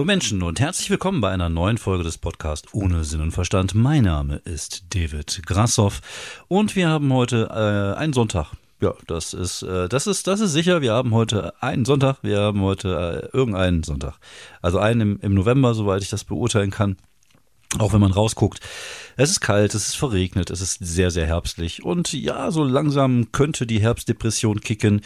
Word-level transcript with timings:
Hallo 0.00 0.06
Menschen 0.06 0.42
und 0.42 0.60
herzlich 0.60 0.88
willkommen 0.88 1.20
bei 1.20 1.30
einer 1.30 1.50
neuen 1.50 1.76
Folge 1.76 2.04
des 2.04 2.16
Podcasts 2.16 2.72
Ohne 2.72 3.04
Sinn 3.04 3.20
und 3.20 3.32
Verstand. 3.32 3.74
Mein 3.74 4.04
Name 4.04 4.36
ist 4.36 4.94
David 4.94 5.42
Grassoff 5.44 6.00
und 6.48 6.74
wir 6.74 6.88
haben 6.88 7.12
heute 7.12 7.50
äh, 7.50 7.98
einen 7.98 8.14
Sonntag. 8.14 8.54
Ja, 8.80 8.94
das 9.06 9.34
ist, 9.34 9.60
äh, 9.60 9.90
das 9.90 10.06
ist, 10.06 10.26
das 10.26 10.40
ist 10.40 10.52
sicher. 10.52 10.80
Wir 10.80 10.94
haben 10.94 11.12
heute 11.12 11.52
einen 11.62 11.84
Sonntag. 11.84 12.16
Wir 12.22 12.40
haben 12.40 12.62
heute 12.62 13.28
äh, 13.34 13.36
irgendeinen 13.36 13.82
Sonntag. 13.82 14.14
Also 14.62 14.78
einen 14.78 15.02
im, 15.02 15.20
im 15.20 15.34
November, 15.34 15.74
soweit 15.74 16.00
ich 16.00 16.08
das 16.08 16.24
beurteilen 16.24 16.70
kann. 16.70 16.96
Auch 17.78 17.92
wenn 17.92 18.00
man 18.00 18.12
rausguckt. 18.12 18.60
Es 19.18 19.30
ist 19.30 19.40
kalt, 19.40 19.74
es 19.74 19.88
ist 19.88 19.96
verregnet, 19.96 20.48
es 20.48 20.62
ist 20.62 20.78
sehr, 20.80 21.10
sehr 21.10 21.26
herbstlich. 21.26 21.84
Und 21.84 22.14
ja, 22.14 22.50
so 22.50 22.64
langsam 22.64 23.32
könnte 23.32 23.66
die 23.66 23.82
Herbstdepression 23.82 24.62
kicken. 24.62 25.02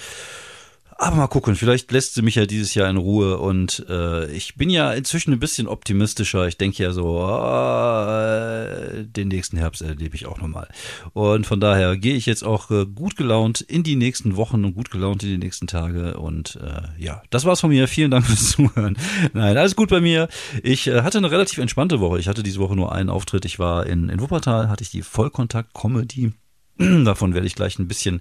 Aber 0.96 1.16
mal 1.16 1.26
gucken, 1.26 1.56
vielleicht 1.56 1.90
lässt 1.90 2.14
sie 2.14 2.22
mich 2.22 2.36
ja 2.36 2.46
dieses 2.46 2.74
Jahr 2.74 2.88
in 2.88 2.96
Ruhe 2.96 3.38
und 3.38 3.84
äh, 3.88 4.30
ich 4.30 4.54
bin 4.54 4.70
ja 4.70 4.92
inzwischen 4.92 5.32
ein 5.32 5.40
bisschen 5.40 5.66
optimistischer. 5.66 6.46
Ich 6.46 6.56
denke 6.56 6.82
ja 6.82 6.92
so, 6.92 7.20
äh, 7.26 9.04
den 9.04 9.28
nächsten 9.28 9.56
Herbst 9.56 9.82
erlebe 9.82 10.14
ich 10.14 10.26
auch 10.26 10.40
nochmal. 10.40 10.68
Und 11.12 11.46
von 11.46 11.58
daher 11.58 11.96
gehe 11.96 12.14
ich 12.14 12.26
jetzt 12.26 12.44
auch 12.44 12.70
äh, 12.70 12.86
gut 12.86 13.16
gelaunt 13.16 13.60
in 13.60 13.82
die 13.82 13.96
nächsten 13.96 14.36
Wochen 14.36 14.64
und 14.64 14.74
gut 14.74 14.90
gelaunt 14.92 15.24
in 15.24 15.30
die 15.30 15.38
nächsten 15.38 15.66
Tage. 15.66 16.16
Und 16.16 16.60
äh, 16.62 17.02
ja, 17.02 17.22
das 17.30 17.44
war's 17.44 17.60
von 17.60 17.70
mir. 17.70 17.88
Vielen 17.88 18.12
Dank 18.12 18.26
fürs 18.28 18.50
Zuhören. 18.50 18.96
Nein, 19.32 19.56
alles 19.56 19.74
gut 19.74 19.90
bei 19.90 20.00
mir. 20.00 20.28
Ich 20.62 20.86
äh, 20.86 21.02
hatte 21.02 21.18
eine 21.18 21.30
relativ 21.30 21.58
entspannte 21.58 21.98
Woche. 21.98 22.20
Ich 22.20 22.28
hatte 22.28 22.44
diese 22.44 22.60
Woche 22.60 22.76
nur 22.76 22.92
einen 22.92 23.10
Auftritt. 23.10 23.44
Ich 23.46 23.58
war 23.58 23.86
in, 23.86 24.08
in 24.10 24.20
Wuppertal, 24.20 24.68
hatte 24.68 24.84
ich 24.84 24.90
die 24.90 25.02
Vollkontakt-Comedy. 25.02 26.32
Davon 27.04 27.34
werde 27.34 27.46
ich 27.46 27.54
gleich 27.54 27.78
ein 27.78 27.88
bisschen 27.88 28.20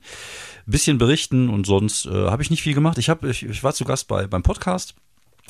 bisschen 0.65 0.97
berichten 0.97 1.49
und 1.49 1.65
sonst 1.65 2.05
äh, 2.05 2.29
habe 2.29 2.41
ich 2.41 2.49
nicht 2.49 2.61
viel 2.61 2.73
gemacht. 2.73 2.97
Ich, 2.97 3.09
hab, 3.09 3.23
ich, 3.23 3.43
ich 3.43 3.63
war 3.63 3.73
zu 3.73 3.85
Gast 3.85 4.07
bei, 4.07 4.27
beim 4.27 4.43
Podcast. 4.43 4.95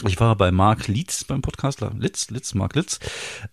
Ich 0.08 0.20
war 0.20 0.36
bei 0.36 0.52
Mark 0.52 0.88
Litz 0.88 1.24
beim 1.24 1.42
Podcast, 1.42 1.86
Litz, 2.00 2.32
Litz, 2.32 2.56
Mark 2.56 2.76
Litz. 2.76 3.00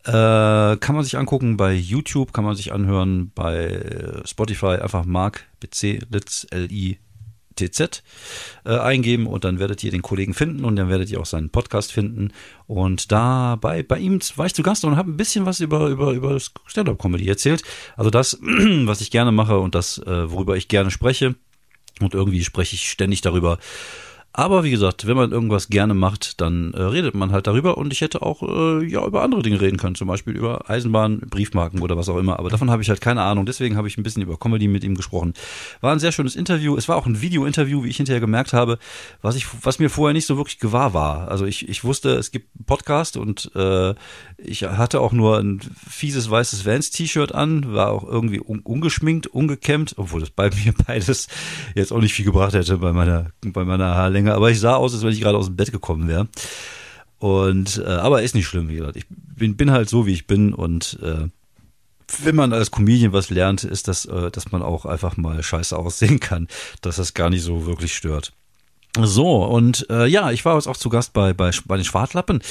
Äh, 0.04 0.12
kann 0.12 0.94
man 0.94 1.04
sich 1.04 1.18
angucken 1.18 1.56
bei 1.58 1.74
YouTube, 1.74 2.32
kann 2.32 2.44
man 2.44 2.56
sich 2.56 2.72
anhören 2.72 3.30
bei 3.34 4.22
Spotify, 4.24 4.78
einfach 4.80 5.04
Mark 5.04 5.44
BC 5.60 6.00
Litz 6.10 6.46
L-I 6.50 6.98
TZ 7.68 8.02
äh, 8.64 8.78
eingeben 8.78 9.26
und 9.26 9.44
dann 9.44 9.58
werdet 9.58 9.84
ihr 9.84 9.90
den 9.90 10.02
Kollegen 10.02 10.34
finden 10.34 10.64
und 10.64 10.76
dann 10.76 10.88
werdet 10.88 11.10
ihr 11.10 11.20
auch 11.20 11.26
seinen 11.26 11.50
Podcast 11.50 11.92
finden. 11.92 12.32
Und 12.66 13.12
da 13.12 13.56
bei, 13.56 13.82
bei 13.82 13.98
ihm 13.98 14.20
war 14.36 14.46
ich 14.46 14.54
zu 14.54 14.62
Gast 14.62 14.84
und 14.84 14.96
habe 14.96 15.10
ein 15.10 15.16
bisschen 15.16 15.46
was 15.46 15.60
über, 15.60 15.88
über, 15.88 16.12
über 16.12 16.38
Stand-Up-Comedy 16.66 17.28
erzählt. 17.28 17.62
Also 17.96 18.10
das, 18.10 18.38
was 18.42 19.00
ich 19.00 19.10
gerne 19.10 19.32
mache 19.32 19.58
und 19.58 19.74
das, 19.74 19.98
äh, 19.98 20.30
worüber 20.30 20.56
ich 20.56 20.68
gerne 20.68 20.90
spreche. 20.90 21.34
Und 22.00 22.14
irgendwie 22.14 22.42
spreche 22.44 22.76
ich 22.76 22.90
ständig 22.90 23.20
darüber, 23.20 23.58
aber 24.32 24.62
wie 24.62 24.70
gesagt, 24.70 25.08
wenn 25.08 25.16
man 25.16 25.32
irgendwas 25.32 25.68
gerne 25.70 25.92
macht, 25.92 26.40
dann 26.40 26.72
äh, 26.74 26.82
redet 26.82 27.16
man 27.16 27.32
halt 27.32 27.48
darüber 27.48 27.76
und 27.76 27.92
ich 27.92 28.00
hätte 28.00 28.22
auch 28.22 28.42
äh, 28.42 28.86
ja 28.86 29.04
über 29.04 29.22
andere 29.22 29.42
Dinge 29.42 29.60
reden 29.60 29.76
können, 29.76 29.96
zum 29.96 30.06
Beispiel 30.06 30.36
über 30.36 30.70
Eisenbahn, 30.70 31.18
Briefmarken 31.18 31.82
oder 31.82 31.96
was 31.96 32.08
auch 32.08 32.16
immer. 32.16 32.38
Aber 32.38 32.48
davon 32.48 32.70
habe 32.70 32.80
ich 32.80 32.88
halt 32.88 33.00
keine 33.00 33.22
Ahnung. 33.22 33.44
Deswegen 33.44 33.76
habe 33.76 33.88
ich 33.88 33.98
ein 33.98 34.04
bisschen 34.04 34.22
über 34.22 34.38
Comedy 34.38 34.68
mit 34.68 34.84
ihm 34.84 34.94
gesprochen. 34.94 35.34
War 35.80 35.92
ein 35.92 35.98
sehr 35.98 36.12
schönes 36.12 36.36
Interview. 36.36 36.76
Es 36.76 36.88
war 36.88 36.96
auch 36.96 37.06
ein 37.06 37.20
Video-Interview, 37.20 37.82
wie 37.82 37.88
ich 37.88 37.96
hinterher 37.96 38.20
gemerkt 38.20 38.52
habe, 38.52 38.78
was 39.20 39.34
ich, 39.34 39.46
was 39.62 39.80
mir 39.80 39.90
vorher 39.90 40.14
nicht 40.14 40.26
so 40.26 40.36
wirklich 40.36 40.60
gewahr 40.60 40.94
war. 40.94 41.28
Also 41.28 41.44
ich, 41.44 41.68
ich 41.68 41.82
wusste, 41.82 42.10
es 42.10 42.30
gibt 42.30 42.54
einen 42.56 42.66
Podcast 42.66 43.16
und 43.16 43.50
äh, 43.56 43.94
ich 44.38 44.62
hatte 44.62 45.00
auch 45.00 45.12
nur 45.12 45.38
ein 45.38 45.60
fieses 45.88 46.30
weißes 46.30 46.64
Vans-T-Shirt 46.64 47.34
an, 47.34 47.74
war 47.74 47.90
auch 47.90 48.04
irgendwie 48.04 48.40
un 48.40 48.60
ungeschminkt, 48.60 49.26
ungekämmt, 49.26 49.94
obwohl 49.96 50.20
das 50.20 50.30
bei 50.30 50.50
mir 50.64 50.72
beides 50.86 51.26
jetzt 51.74 51.92
auch 51.92 52.00
nicht 52.00 52.14
viel 52.14 52.24
gebracht 52.24 52.54
hätte 52.54 52.78
bei 52.78 52.92
meiner, 52.92 53.32
bei 53.44 53.64
meiner 53.64 53.96
Haarlänge 53.96 54.19
länger, 54.20 54.34
aber 54.34 54.50
ich 54.50 54.60
sah 54.60 54.76
aus, 54.76 54.94
als 54.94 55.02
wenn 55.02 55.12
ich 55.12 55.20
gerade 55.20 55.38
aus 55.38 55.46
dem 55.46 55.56
Bett 55.56 55.72
gekommen 55.72 56.08
wäre. 56.08 56.28
Und 57.18 57.82
äh, 57.84 57.88
aber 57.88 58.22
ist 58.22 58.34
nicht 58.34 58.46
schlimm, 58.46 58.68
wie 58.68 58.76
gesagt. 58.76 58.96
Ich 58.96 59.04
bin, 59.08 59.56
bin 59.56 59.70
halt 59.70 59.88
so, 59.88 60.06
wie 60.06 60.12
ich 60.12 60.26
bin 60.26 60.54
und 60.54 60.98
äh, 61.02 61.28
wenn 62.22 62.34
man 62.34 62.52
als 62.52 62.70
Comedian 62.70 63.12
was 63.12 63.30
lernt, 63.30 63.62
ist 63.62 63.86
das, 63.88 64.04
äh, 64.04 64.30
dass 64.30 64.52
man 64.52 64.62
auch 64.62 64.84
einfach 64.86 65.16
mal 65.16 65.42
scheiße 65.42 65.76
aussehen 65.78 66.20
kann, 66.20 66.48
dass 66.80 66.96
das 66.96 67.14
gar 67.14 67.30
nicht 67.30 67.42
so 67.42 67.66
wirklich 67.66 67.94
stört. 67.94 68.32
So, 68.98 69.44
und 69.44 69.86
äh, 69.88 70.06
ja, 70.06 70.32
ich 70.32 70.44
war 70.44 70.56
jetzt 70.56 70.66
auch 70.66 70.76
zu 70.76 70.88
Gast 70.88 71.12
bei, 71.12 71.32
bei, 71.32 71.50
bei 71.66 71.76
den 71.76 71.84
Schwartlappen. 71.84 72.42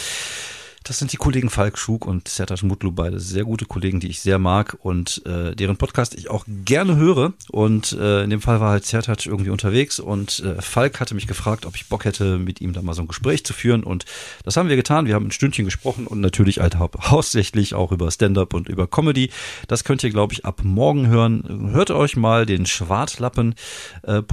Das 0.89 0.97
sind 0.97 1.13
die 1.13 1.17
Kollegen 1.17 1.51
Falk 1.51 1.77
Schug 1.77 2.07
und 2.07 2.27
Sertac 2.27 2.63
Mutlu, 2.63 2.91
beide 2.91 3.19
sehr 3.19 3.43
gute 3.43 3.65
Kollegen, 3.65 3.99
die 3.99 4.07
ich 4.07 4.21
sehr 4.21 4.39
mag 4.39 4.75
und 4.81 5.23
äh, 5.27 5.55
deren 5.55 5.77
Podcast 5.77 6.15
ich 6.15 6.31
auch 6.31 6.45
gerne 6.65 6.95
höre. 6.95 7.33
Und 7.51 7.91
äh, 7.91 8.23
in 8.23 8.31
dem 8.31 8.41
Fall 8.41 8.59
war 8.59 8.71
halt 8.71 8.87
Sertac 8.87 9.27
irgendwie 9.27 9.51
unterwegs 9.51 9.99
und 9.99 10.39
äh, 10.39 10.59
Falk 10.59 10.99
hatte 10.99 11.13
mich 11.13 11.27
gefragt, 11.27 11.67
ob 11.67 11.75
ich 11.75 11.89
Bock 11.89 12.05
hätte, 12.05 12.39
mit 12.39 12.59
ihm 12.59 12.73
da 12.73 12.81
mal 12.81 12.95
so 12.95 13.03
ein 13.03 13.07
Gespräch 13.07 13.45
zu 13.45 13.53
führen. 13.53 13.83
Und 13.83 14.05
das 14.43 14.57
haben 14.57 14.67
wir 14.67 14.75
getan. 14.77 15.05
Wir 15.05 15.13
haben 15.13 15.27
ein 15.27 15.31
Stündchen 15.31 15.65
gesprochen 15.65 16.07
und 16.07 16.21
natürlich 16.21 16.57
halt 16.57 16.75
hauptsächlich 16.79 17.75
auch 17.75 17.91
über 17.91 18.09
Stand-up 18.09 18.55
und 18.55 18.67
über 18.67 18.87
Comedy. 18.87 19.29
Das 19.67 19.83
könnt 19.83 20.03
ihr, 20.03 20.09
glaube 20.09 20.33
ich, 20.33 20.43
ab 20.43 20.61
morgen 20.63 21.05
hören. 21.05 21.69
Hört 21.71 21.91
euch 21.91 22.15
mal 22.15 22.47
den 22.47 22.65
Schwartlappen 22.65 23.53
äh, 24.01 24.23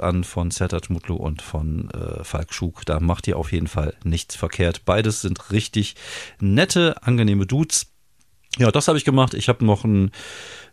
an 0.00 0.24
von 0.24 0.50
Sertac 0.50 0.88
Mutlu 0.88 1.16
und 1.16 1.42
von 1.42 1.90
äh, 1.90 2.24
Falk 2.24 2.54
Schug. 2.54 2.86
Da 2.86 3.00
macht 3.00 3.28
ihr 3.28 3.36
auf 3.36 3.52
jeden 3.52 3.66
Fall 3.66 3.92
nichts 4.02 4.34
verkehrt. 4.34 4.86
Beides 4.86 5.20
sind 5.20 5.50
richtig 5.52 5.94
nette, 6.40 6.96
angenehme 7.02 7.46
Dudes. 7.46 7.92
Ja, 8.58 8.70
das 8.70 8.88
habe 8.88 8.98
ich 8.98 9.04
gemacht. 9.04 9.34
Ich 9.34 9.48
habe 9.48 9.64
noch 9.64 9.84
ein, 9.84 10.10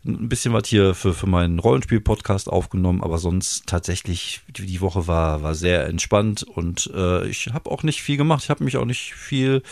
ein 0.06 0.28
bisschen 0.28 0.54
was 0.54 0.68
hier 0.68 0.94
für, 0.96 1.14
für 1.14 1.28
meinen 1.28 1.60
Rollenspiel-Podcast 1.60 2.50
aufgenommen, 2.50 3.02
aber 3.02 3.18
sonst 3.18 3.68
tatsächlich, 3.68 4.42
die, 4.50 4.66
die 4.66 4.82
Woche 4.82 5.08
war, 5.08 5.44
war 5.44 5.56
sehr 5.56 5.88
entspannt 5.88 6.44
und 6.44 6.92
äh, 6.94 7.26
ich 7.28 7.48
habe 7.54 7.72
auch 7.72 7.84
nicht 7.84 8.02
viel 8.02 8.18
gemacht. 8.18 8.44
Ich 8.44 8.50
habe 8.50 8.64
mich 8.64 8.78
auch 8.78 8.86
nicht 8.86 9.14
viel 9.14 9.64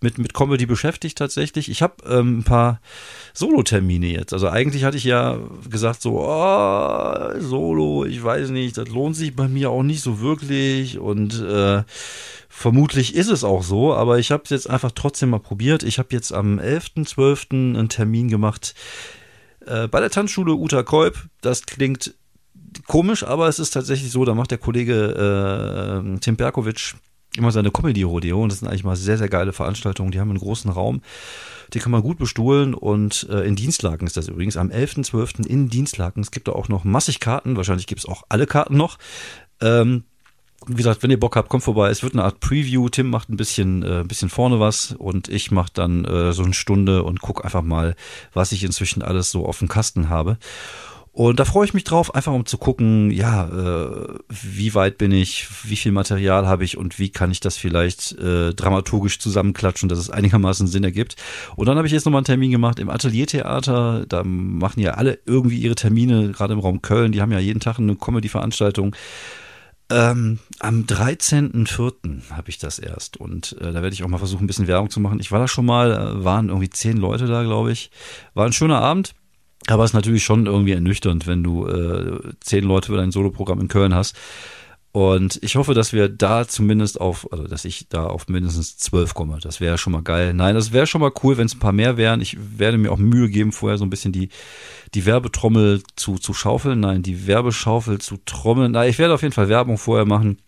mit, 0.00 0.18
mit 0.18 0.32
Comedy 0.32 0.66
beschäftigt 0.66 1.18
tatsächlich. 1.18 1.68
Ich 1.68 1.82
habe 1.82 1.94
ähm, 2.08 2.38
ein 2.38 2.44
paar 2.44 2.80
Solo-Termine 3.34 4.06
jetzt. 4.06 4.32
Also 4.32 4.48
eigentlich 4.48 4.84
hatte 4.84 4.96
ich 4.96 5.04
ja 5.04 5.38
gesagt 5.68 6.02
so, 6.02 6.20
oh, 6.20 7.40
Solo, 7.40 8.04
ich 8.04 8.22
weiß 8.22 8.50
nicht, 8.50 8.78
das 8.78 8.88
lohnt 8.88 9.16
sich 9.16 9.34
bei 9.34 9.48
mir 9.48 9.70
auch 9.70 9.82
nicht 9.82 10.02
so 10.02 10.20
wirklich 10.20 10.98
und 10.98 11.40
äh, 11.40 11.82
Vermutlich 12.52 13.14
ist 13.14 13.30
es 13.30 13.44
auch 13.44 13.62
so, 13.62 13.94
aber 13.94 14.18
ich 14.18 14.32
habe 14.32 14.42
es 14.42 14.50
jetzt 14.50 14.68
einfach 14.68 14.90
trotzdem 14.90 15.30
mal 15.30 15.38
probiert. 15.38 15.84
Ich 15.84 15.98
habe 15.98 16.08
jetzt 16.10 16.32
am 16.32 16.58
11.12. 16.58 17.52
einen 17.52 17.88
Termin 17.88 18.28
gemacht 18.28 18.74
äh, 19.70 19.88
bei 19.88 20.00
der 20.00 20.10
Tanzschule 20.10 20.54
Uta 20.54 20.82
Kolb. 20.82 21.28
Das 21.40 21.64
klingt 21.64 22.14
komisch, 22.86 23.24
aber 23.24 23.48
es 23.48 23.58
ist 23.58 23.70
tatsächlich 23.70 24.10
so, 24.10 24.24
da 24.24 24.34
macht 24.34 24.50
der 24.50 24.58
Kollege 24.58 26.02
äh, 26.04 26.18
Tim 26.20 26.36
Berkovic 26.36 26.94
immer 27.36 27.52
seine 27.52 27.70
Comedy-Rodeo 27.70 28.42
und 28.42 28.50
das 28.50 28.58
sind 28.58 28.68
eigentlich 28.68 28.84
mal 28.84 28.96
sehr, 28.96 29.18
sehr 29.18 29.28
geile 29.28 29.52
Veranstaltungen. 29.52 30.10
Die 30.10 30.20
haben 30.20 30.30
einen 30.30 30.40
großen 30.40 30.70
Raum, 30.70 31.00
die 31.72 31.78
kann 31.78 31.92
man 31.92 32.02
gut 32.02 32.18
bestuhlen 32.18 32.74
und 32.74 33.28
äh, 33.30 33.46
in 33.46 33.54
Dienstlaken 33.54 34.06
ist 34.06 34.16
das 34.16 34.28
übrigens 34.28 34.56
am 34.56 34.70
11.12. 34.70 35.46
in 35.46 35.68
Dienstlaken. 35.68 36.22
Es 36.22 36.32
gibt 36.32 36.48
da 36.48 36.52
auch 36.52 36.68
noch 36.68 36.84
massig 36.84 37.20
Karten, 37.20 37.56
wahrscheinlich 37.56 37.86
gibt 37.86 38.00
es 38.00 38.06
auch 38.06 38.24
alle 38.28 38.46
Karten 38.46 38.76
noch. 38.76 38.98
Ähm, 39.60 40.04
wie 40.66 40.74
gesagt, 40.74 41.02
wenn 41.02 41.10
ihr 41.10 41.20
Bock 41.20 41.36
habt, 41.36 41.48
kommt 41.48 41.64
vorbei. 41.64 41.90
Es 41.90 42.02
wird 42.02 42.12
eine 42.12 42.24
Art 42.24 42.40
Preview. 42.40 42.88
Tim 42.88 43.08
macht 43.08 43.30
ein 43.30 43.36
bisschen, 43.36 43.82
äh, 43.82 44.00
ein 44.00 44.08
bisschen 44.08 44.28
vorne 44.28 44.60
was 44.60 44.92
und 44.92 45.28
ich 45.28 45.50
mache 45.50 45.70
dann 45.72 46.04
äh, 46.04 46.32
so 46.32 46.42
eine 46.42 46.54
Stunde 46.54 47.02
und 47.02 47.20
guck 47.20 47.44
einfach 47.44 47.62
mal, 47.62 47.96
was 48.34 48.52
ich 48.52 48.64
inzwischen 48.64 49.02
alles 49.02 49.30
so 49.30 49.46
auf 49.46 49.58
dem 49.58 49.68
Kasten 49.68 50.08
habe. 50.08 50.38
Und 51.12 51.40
da 51.40 51.44
freue 51.44 51.64
ich 51.64 51.74
mich 51.74 51.82
drauf, 51.82 52.14
einfach 52.14 52.32
um 52.32 52.46
zu 52.46 52.56
gucken, 52.56 53.10
ja, 53.10 53.48
äh, 53.48 54.14
wie 54.28 54.74
weit 54.74 54.96
bin 54.96 55.10
ich, 55.10 55.48
wie 55.64 55.74
viel 55.74 55.90
Material 55.90 56.46
habe 56.46 56.62
ich 56.62 56.76
und 56.76 57.00
wie 57.00 57.10
kann 57.10 57.32
ich 57.32 57.40
das 57.40 57.56
vielleicht 57.56 58.12
äh, 58.12 58.54
dramaturgisch 58.54 59.18
zusammenklatschen, 59.18 59.88
dass 59.88 59.98
es 59.98 60.08
einigermaßen 60.08 60.68
Sinn 60.68 60.84
ergibt. 60.84 61.16
Und 61.56 61.66
dann 61.66 61.76
habe 61.76 61.86
ich 61.88 61.92
jetzt 61.92 62.04
nochmal 62.04 62.20
einen 62.20 62.26
Termin 62.26 62.52
gemacht 62.52 62.78
im 62.78 62.90
Ateliertheater. 62.90 64.06
Da 64.08 64.22
machen 64.22 64.80
ja 64.80 64.92
alle 64.92 65.18
irgendwie 65.26 65.58
ihre 65.58 65.74
Termine, 65.74 66.30
gerade 66.30 66.52
im 66.52 66.60
Raum 66.60 66.80
Köln. 66.80 67.10
Die 67.10 67.20
haben 67.20 67.32
ja 67.32 67.40
jeden 67.40 67.60
Tag 67.60 67.80
eine 67.80 67.96
Comedy-Veranstaltung. 67.96 68.94
Ähm, 69.90 70.38
am 70.60 70.84
13.04. 70.84 72.30
habe 72.30 72.48
ich 72.48 72.58
das 72.58 72.78
erst 72.78 73.16
und 73.16 73.56
äh, 73.60 73.72
da 73.72 73.82
werde 73.82 73.92
ich 73.92 74.04
auch 74.04 74.08
mal 74.08 74.18
versuchen, 74.18 74.44
ein 74.44 74.46
bisschen 74.46 74.68
Werbung 74.68 74.88
zu 74.88 75.00
machen. 75.00 75.18
Ich 75.18 75.32
war 75.32 75.40
da 75.40 75.48
schon 75.48 75.66
mal, 75.66 75.92
äh, 75.92 76.24
waren 76.24 76.48
irgendwie 76.48 76.70
zehn 76.70 76.96
Leute 76.96 77.26
da, 77.26 77.42
glaube 77.42 77.72
ich. 77.72 77.90
War 78.34 78.46
ein 78.46 78.52
schöner 78.52 78.80
Abend, 78.80 79.14
aber 79.66 79.82
es 79.82 79.90
ist 79.90 79.94
natürlich 79.94 80.22
schon 80.22 80.46
irgendwie 80.46 80.72
ernüchternd, 80.72 81.26
wenn 81.26 81.42
du 81.42 81.66
äh, 81.66 82.20
zehn 82.40 82.64
Leute 82.64 82.92
für 82.92 82.96
dein 82.98 83.10
Soloprogramm 83.10 83.60
in 83.60 83.68
Köln 83.68 83.94
hast. 83.94 84.16
Und 84.92 85.38
ich 85.42 85.54
hoffe, 85.54 85.72
dass 85.72 85.92
wir 85.92 86.08
da 86.08 86.48
zumindest 86.48 87.00
auf, 87.00 87.32
also 87.32 87.46
dass 87.46 87.64
ich 87.64 87.88
da 87.88 88.06
auf 88.06 88.26
mindestens 88.26 88.76
zwölf 88.76 89.14
komme. 89.14 89.38
Das 89.40 89.60
wäre 89.60 89.78
schon 89.78 89.92
mal 89.92 90.02
geil. 90.02 90.34
Nein, 90.34 90.56
das 90.56 90.72
wäre 90.72 90.88
schon 90.88 91.00
mal 91.00 91.12
cool, 91.22 91.36
wenn 91.36 91.46
es 91.46 91.54
ein 91.54 91.60
paar 91.60 91.72
mehr 91.72 91.96
wären. 91.96 92.20
Ich 92.20 92.36
werde 92.58 92.76
mir 92.76 92.90
auch 92.90 92.98
Mühe 92.98 93.28
geben, 93.28 93.52
vorher 93.52 93.78
so 93.78 93.84
ein 93.84 93.90
bisschen 93.90 94.12
die, 94.12 94.30
die 94.94 95.06
Werbetrommel 95.06 95.82
zu, 95.94 96.18
zu 96.18 96.34
schaufeln. 96.34 96.80
Nein, 96.80 97.04
die 97.04 97.28
Werbeschaufel 97.28 98.00
zu 98.00 98.18
trommeln. 98.26 98.72
Nein, 98.72 98.90
ich 98.90 98.98
werde 98.98 99.14
auf 99.14 99.22
jeden 99.22 99.34
Fall 99.34 99.48
Werbung 99.48 99.78
vorher 99.78 100.06
machen 100.06 100.38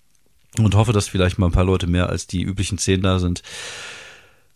und 0.58 0.74
hoffe, 0.74 0.92
dass 0.92 1.08
vielleicht 1.08 1.38
mal 1.38 1.46
ein 1.46 1.52
paar 1.52 1.64
Leute 1.64 1.86
mehr 1.86 2.08
als 2.08 2.26
die 2.26 2.42
üblichen 2.42 2.78
zehn 2.78 3.00
da 3.00 3.20
sind. 3.20 3.42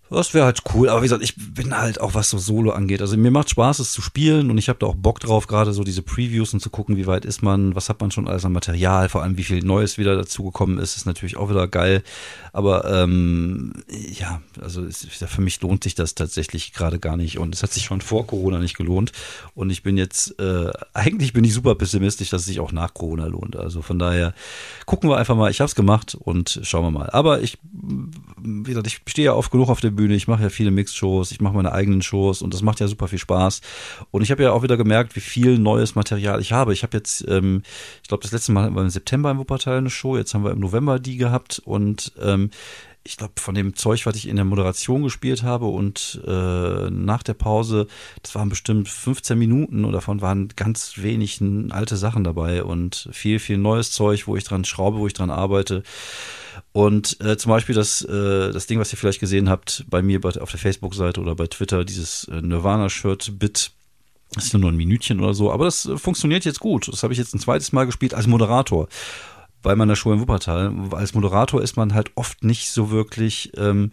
Das 0.08 0.34
wäre 0.34 0.44
halt 0.44 0.62
cool, 0.72 0.88
aber 0.88 1.00
wie 1.00 1.06
gesagt, 1.06 1.24
ich 1.24 1.34
bin 1.36 1.76
halt 1.76 2.00
auch, 2.00 2.14
was 2.14 2.30
so 2.30 2.38
Solo 2.38 2.70
angeht. 2.70 3.00
Also 3.00 3.16
mir 3.16 3.32
macht 3.32 3.50
Spaß, 3.50 3.80
es 3.80 3.90
zu 3.90 4.02
spielen 4.02 4.50
und 4.50 4.58
ich 4.58 4.68
habe 4.68 4.78
da 4.78 4.86
auch 4.86 4.94
Bock 4.94 5.18
drauf, 5.18 5.48
gerade 5.48 5.72
so 5.72 5.82
diese 5.82 6.02
Previews 6.02 6.54
und 6.54 6.60
zu 6.60 6.70
gucken, 6.70 6.96
wie 6.96 7.08
weit 7.08 7.24
ist 7.24 7.42
man, 7.42 7.74
was 7.74 7.88
hat 7.88 8.00
man 8.00 8.12
schon 8.12 8.28
alles 8.28 8.44
an 8.44 8.52
Material, 8.52 9.08
vor 9.08 9.22
allem 9.24 9.36
wie 9.36 9.42
viel 9.42 9.64
Neues 9.64 9.98
wieder 9.98 10.16
dazugekommen 10.16 10.78
ist, 10.78 10.96
ist 10.96 11.06
natürlich 11.06 11.36
auch 11.36 11.50
wieder 11.50 11.66
geil. 11.66 12.04
Aber 12.52 12.84
ähm, 13.02 13.72
ja, 13.88 14.40
also 14.60 14.84
ist, 14.84 15.06
für 15.06 15.40
mich 15.40 15.60
lohnt 15.60 15.82
sich 15.82 15.96
das 15.96 16.14
tatsächlich 16.14 16.72
gerade 16.72 17.00
gar 17.00 17.16
nicht 17.16 17.38
und 17.38 17.52
es 17.52 17.64
hat 17.64 17.72
sich 17.72 17.84
schon 17.84 18.00
vor 18.00 18.28
Corona 18.28 18.60
nicht 18.60 18.76
gelohnt 18.76 19.10
und 19.54 19.70
ich 19.70 19.82
bin 19.82 19.96
jetzt, 19.96 20.38
äh, 20.38 20.70
eigentlich 20.94 21.32
bin 21.32 21.42
ich 21.42 21.52
super 21.52 21.74
pessimistisch, 21.74 22.30
dass 22.30 22.42
es 22.42 22.46
sich 22.46 22.60
auch 22.60 22.70
nach 22.70 22.94
Corona 22.94 23.26
lohnt. 23.26 23.56
Also 23.56 23.82
von 23.82 23.98
daher 23.98 24.34
gucken 24.86 25.10
wir 25.10 25.16
einfach 25.16 25.34
mal, 25.36 25.50
ich 25.50 25.60
habe 25.60 25.66
es 25.66 25.74
gemacht 25.74 26.14
und 26.14 26.60
schauen 26.62 26.84
wir 26.84 26.90
mal. 26.92 27.10
Aber 27.10 27.40
ich, 27.42 27.58
wie 28.40 28.62
gesagt, 28.70 28.86
ich 28.86 29.00
stehe 29.06 29.26
ja 29.26 29.32
oft 29.32 29.50
genug 29.50 29.68
auf 29.68 29.80
dem 29.80 29.95
Bühne. 29.96 30.14
Ich 30.14 30.28
mache 30.28 30.44
ja 30.44 30.48
viele 30.50 30.70
Mixed-Shows, 30.70 31.32
ich 31.32 31.40
mache 31.40 31.54
meine 31.54 31.72
eigenen 31.72 32.02
Shows 32.02 32.42
und 32.42 32.54
das 32.54 32.62
macht 32.62 32.80
ja 32.80 32.88
super 32.88 33.08
viel 33.08 33.18
Spaß. 33.18 33.60
Und 34.10 34.22
ich 34.22 34.30
habe 34.30 34.42
ja 34.42 34.52
auch 34.52 34.62
wieder 34.62 34.76
gemerkt, 34.76 35.16
wie 35.16 35.20
viel 35.20 35.58
neues 35.58 35.94
Material 35.94 36.40
ich 36.40 36.52
habe. 36.52 36.72
Ich 36.72 36.82
habe 36.82 36.96
jetzt, 36.96 37.24
ähm, 37.28 37.62
ich 38.02 38.08
glaube, 38.08 38.22
das 38.22 38.32
letzte 38.32 38.52
Mal 38.52 38.64
hatten 38.64 38.74
wir 38.74 38.82
im 38.82 38.90
September 38.90 39.30
im 39.30 39.38
Wuppertal 39.38 39.78
eine 39.78 39.90
Show, 39.90 40.16
jetzt 40.16 40.34
haben 40.34 40.44
wir 40.44 40.52
im 40.52 40.60
November 40.60 40.98
die 40.98 41.16
gehabt 41.16 41.60
und 41.64 42.12
ähm, 42.20 42.50
ich 43.06 43.16
glaube, 43.16 43.34
von 43.36 43.54
dem 43.54 43.76
Zeug, 43.76 44.04
was 44.04 44.16
ich 44.16 44.28
in 44.28 44.36
der 44.36 44.44
Moderation 44.44 45.02
gespielt 45.02 45.42
habe 45.42 45.66
und 45.66 46.20
äh, 46.26 46.90
nach 46.90 47.22
der 47.22 47.34
Pause, 47.34 47.86
das 48.22 48.34
waren 48.34 48.48
bestimmt 48.48 48.88
15 48.88 49.38
Minuten 49.38 49.84
und 49.84 49.92
davon 49.92 50.20
waren 50.20 50.48
ganz 50.56 50.98
wenig 50.98 51.40
alte 51.70 51.96
Sachen 51.96 52.24
dabei 52.24 52.64
und 52.64 53.08
viel, 53.12 53.38
viel 53.38 53.58
neues 53.58 53.92
Zeug, 53.92 54.26
wo 54.26 54.36
ich 54.36 54.44
dran 54.44 54.64
schraube, 54.64 54.98
wo 54.98 55.06
ich 55.06 55.14
dran 55.14 55.30
arbeite. 55.30 55.82
Und 56.72 57.20
äh, 57.20 57.36
zum 57.36 57.50
Beispiel 57.50 57.74
das, 57.74 58.02
äh, 58.02 58.52
das 58.52 58.66
Ding, 58.66 58.78
was 58.78 58.92
ihr 58.92 58.98
vielleicht 58.98 59.20
gesehen 59.20 59.48
habt 59.48 59.84
bei 59.88 60.02
mir 60.02 60.20
bei, 60.20 60.30
auf 60.40 60.50
der 60.50 60.60
Facebook-Seite 60.60 61.20
oder 61.20 61.34
bei 61.34 61.46
Twitter, 61.46 61.84
dieses 61.84 62.24
äh, 62.24 62.42
Nirvana-Shirt-Bit. 62.42 63.70
Das 64.34 64.44
ist 64.44 64.54
nur 64.54 64.70
ein 64.70 64.76
Minütchen 64.76 65.20
oder 65.20 65.32
so, 65.32 65.52
aber 65.52 65.66
das 65.66 65.86
äh, 65.86 65.96
funktioniert 65.96 66.44
jetzt 66.44 66.60
gut. 66.60 66.88
Das 66.88 67.02
habe 67.02 67.12
ich 67.12 67.18
jetzt 67.18 67.34
ein 67.34 67.38
zweites 67.38 67.72
Mal 67.72 67.86
gespielt 67.86 68.14
als 68.14 68.26
Moderator 68.26 68.88
bei 69.66 69.74
meiner 69.74 69.96
Show 69.96 70.12
in 70.12 70.20
Wuppertal. 70.20 70.72
Als 70.92 71.12
Moderator 71.12 71.60
ist 71.60 71.76
man 71.76 71.92
halt 71.92 72.12
oft 72.14 72.44
nicht 72.44 72.70
so 72.70 72.92
wirklich, 72.92 73.50
ähm, 73.56 73.90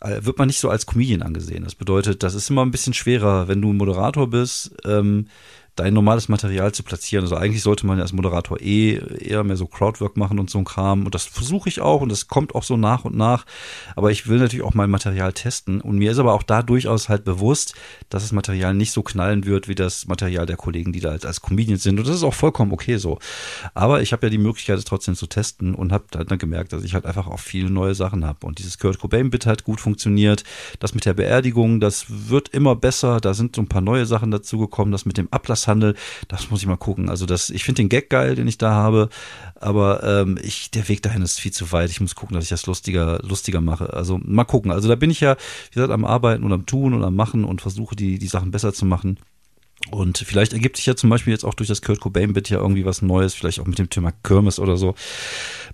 äh, 0.00 0.18
wird 0.22 0.36
man 0.36 0.48
nicht 0.48 0.58
so 0.58 0.68
als 0.68 0.84
Comedian 0.84 1.22
angesehen. 1.22 1.62
Das 1.62 1.76
bedeutet, 1.76 2.24
das 2.24 2.34
ist 2.34 2.50
immer 2.50 2.66
ein 2.66 2.72
bisschen 2.72 2.92
schwerer, 2.92 3.46
wenn 3.46 3.62
du 3.62 3.72
Moderator 3.72 4.28
bist, 4.28 4.72
ähm, 4.84 5.28
dein 5.76 5.94
normales 5.94 6.28
Material 6.28 6.72
zu 6.72 6.82
platzieren. 6.82 7.24
Also 7.24 7.36
eigentlich 7.36 7.62
sollte 7.62 7.86
man 7.86 7.98
ja 7.98 8.02
als 8.02 8.12
Moderator 8.12 8.60
eh 8.60 8.98
eher 9.20 9.44
mehr 9.44 9.56
so 9.56 9.66
Crowdwork 9.66 10.16
machen 10.16 10.38
und 10.38 10.48
so 10.48 10.58
ein 10.58 10.64
Kram. 10.64 11.04
Und 11.04 11.14
das 11.14 11.24
versuche 11.24 11.68
ich 11.68 11.80
auch 11.80 12.00
und 12.00 12.10
das 12.10 12.28
kommt 12.28 12.54
auch 12.54 12.62
so 12.62 12.76
nach 12.76 13.04
und 13.04 13.14
nach. 13.14 13.44
Aber 13.94 14.10
ich 14.10 14.26
will 14.26 14.38
natürlich 14.38 14.64
auch 14.64 14.74
mein 14.74 14.90
Material 14.90 15.32
testen. 15.34 15.80
Und 15.82 15.98
mir 15.98 16.12
ist 16.12 16.18
aber 16.18 16.32
auch 16.32 16.42
da 16.42 16.62
durchaus 16.62 17.08
halt 17.08 17.24
bewusst, 17.24 17.74
dass 18.08 18.22
das 18.22 18.32
Material 18.32 18.74
nicht 18.74 18.92
so 18.92 19.02
knallen 19.02 19.44
wird 19.44 19.68
wie 19.68 19.74
das 19.74 20.06
Material 20.06 20.46
der 20.46 20.56
Kollegen, 20.56 20.92
die 20.92 21.00
da 21.00 21.10
als, 21.10 21.26
als 21.26 21.42
Comedians 21.42 21.82
sind. 21.82 21.98
Und 21.98 22.08
das 22.08 22.16
ist 22.16 22.24
auch 22.24 22.34
vollkommen 22.34 22.72
okay 22.72 22.96
so. 22.96 23.18
Aber 23.74 24.00
ich 24.00 24.12
habe 24.12 24.26
ja 24.26 24.30
die 24.30 24.38
Möglichkeit, 24.38 24.78
es 24.78 24.84
trotzdem 24.84 25.14
zu 25.14 25.26
testen 25.26 25.74
und 25.74 25.92
habe 25.92 26.04
halt 26.14 26.30
dann 26.30 26.38
gemerkt, 26.38 26.72
dass 26.72 26.84
ich 26.84 26.94
halt 26.94 27.04
einfach 27.04 27.26
auch 27.26 27.40
viele 27.40 27.70
neue 27.70 27.94
Sachen 27.94 28.24
habe. 28.24 28.46
Und 28.46 28.58
dieses 28.58 28.78
Kurt 28.78 28.98
Cobain-Bit 28.98 29.44
hat 29.44 29.64
gut 29.64 29.80
funktioniert. 29.80 30.42
Das 30.80 30.94
mit 30.94 31.04
der 31.04 31.14
Beerdigung, 31.14 31.80
das 31.80 32.06
wird 32.08 32.48
immer 32.48 32.74
besser. 32.76 33.20
Da 33.20 33.34
sind 33.34 33.56
so 33.56 33.62
ein 33.62 33.68
paar 33.68 33.82
neue 33.82 34.06
Sachen 34.06 34.30
dazugekommen. 34.30 34.92
Das 34.92 35.04
mit 35.04 35.18
dem 35.18 35.30
Ablass 35.30 35.65
Ablasshandel. 35.66 35.94
Das 36.28 36.50
muss 36.50 36.60
ich 36.60 36.66
mal 36.66 36.76
gucken. 36.76 37.08
Also 37.08 37.26
das, 37.26 37.50
ich 37.50 37.64
finde 37.64 37.82
den 37.82 37.88
Gag 37.88 38.10
geil, 38.10 38.34
den 38.34 38.48
ich 38.48 38.58
da 38.58 38.70
habe, 38.70 39.08
aber 39.56 40.02
ähm, 40.02 40.38
ich, 40.42 40.70
der 40.70 40.88
Weg 40.88 41.02
dahin 41.02 41.22
ist 41.22 41.40
viel 41.40 41.52
zu 41.52 41.72
weit. 41.72 41.90
Ich 41.90 42.00
muss 42.00 42.14
gucken, 42.14 42.34
dass 42.34 42.44
ich 42.44 42.50
das 42.50 42.66
lustiger, 42.66 43.20
lustiger 43.22 43.60
mache. 43.60 43.92
Also 43.92 44.18
mal 44.22 44.44
gucken. 44.44 44.70
Also 44.70 44.88
da 44.88 44.94
bin 44.94 45.10
ich 45.10 45.20
ja, 45.20 45.36
wie 45.70 45.74
gesagt, 45.74 45.92
am 45.92 46.04
Arbeiten 46.04 46.44
und 46.44 46.52
am 46.52 46.66
Tun 46.66 46.94
und 46.94 47.04
am 47.04 47.14
Machen 47.14 47.44
und 47.44 47.60
versuche 47.60 47.96
die, 47.96 48.18
die 48.18 48.28
Sachen 48.28 48.50
besser 48.50 48.72
zu 48.72 48.86
machen. 48.86 49.18
Und 49.90 50.18
vielleicht 50.18 50.52
ergibt 50.52 50.76
sich 50.76 50.86
ja 50.86 50.96
zum 50.96 51.10
Beispiel 51.10 51.32
jetzt 51.32 51.44
auch 51.44 51.54
durch 51.54 51.68
das 51.68 51.82
Kurt 51.82 52.00
Cobain-Bit 52.00 52.50
ja 52.50 52.58
irgendwie 52.58 52.84
was 52.84 53.02
Neues, 53.02 53.34
vielleicht 53.34 53.60
auch 53.60 53.66
mit 53.66 53.78
dem 53.78 53.88
Thema 53.88 54.12
Kirmes 54.22 54.58
oder 54.58 54.76
so. 54.76 54.94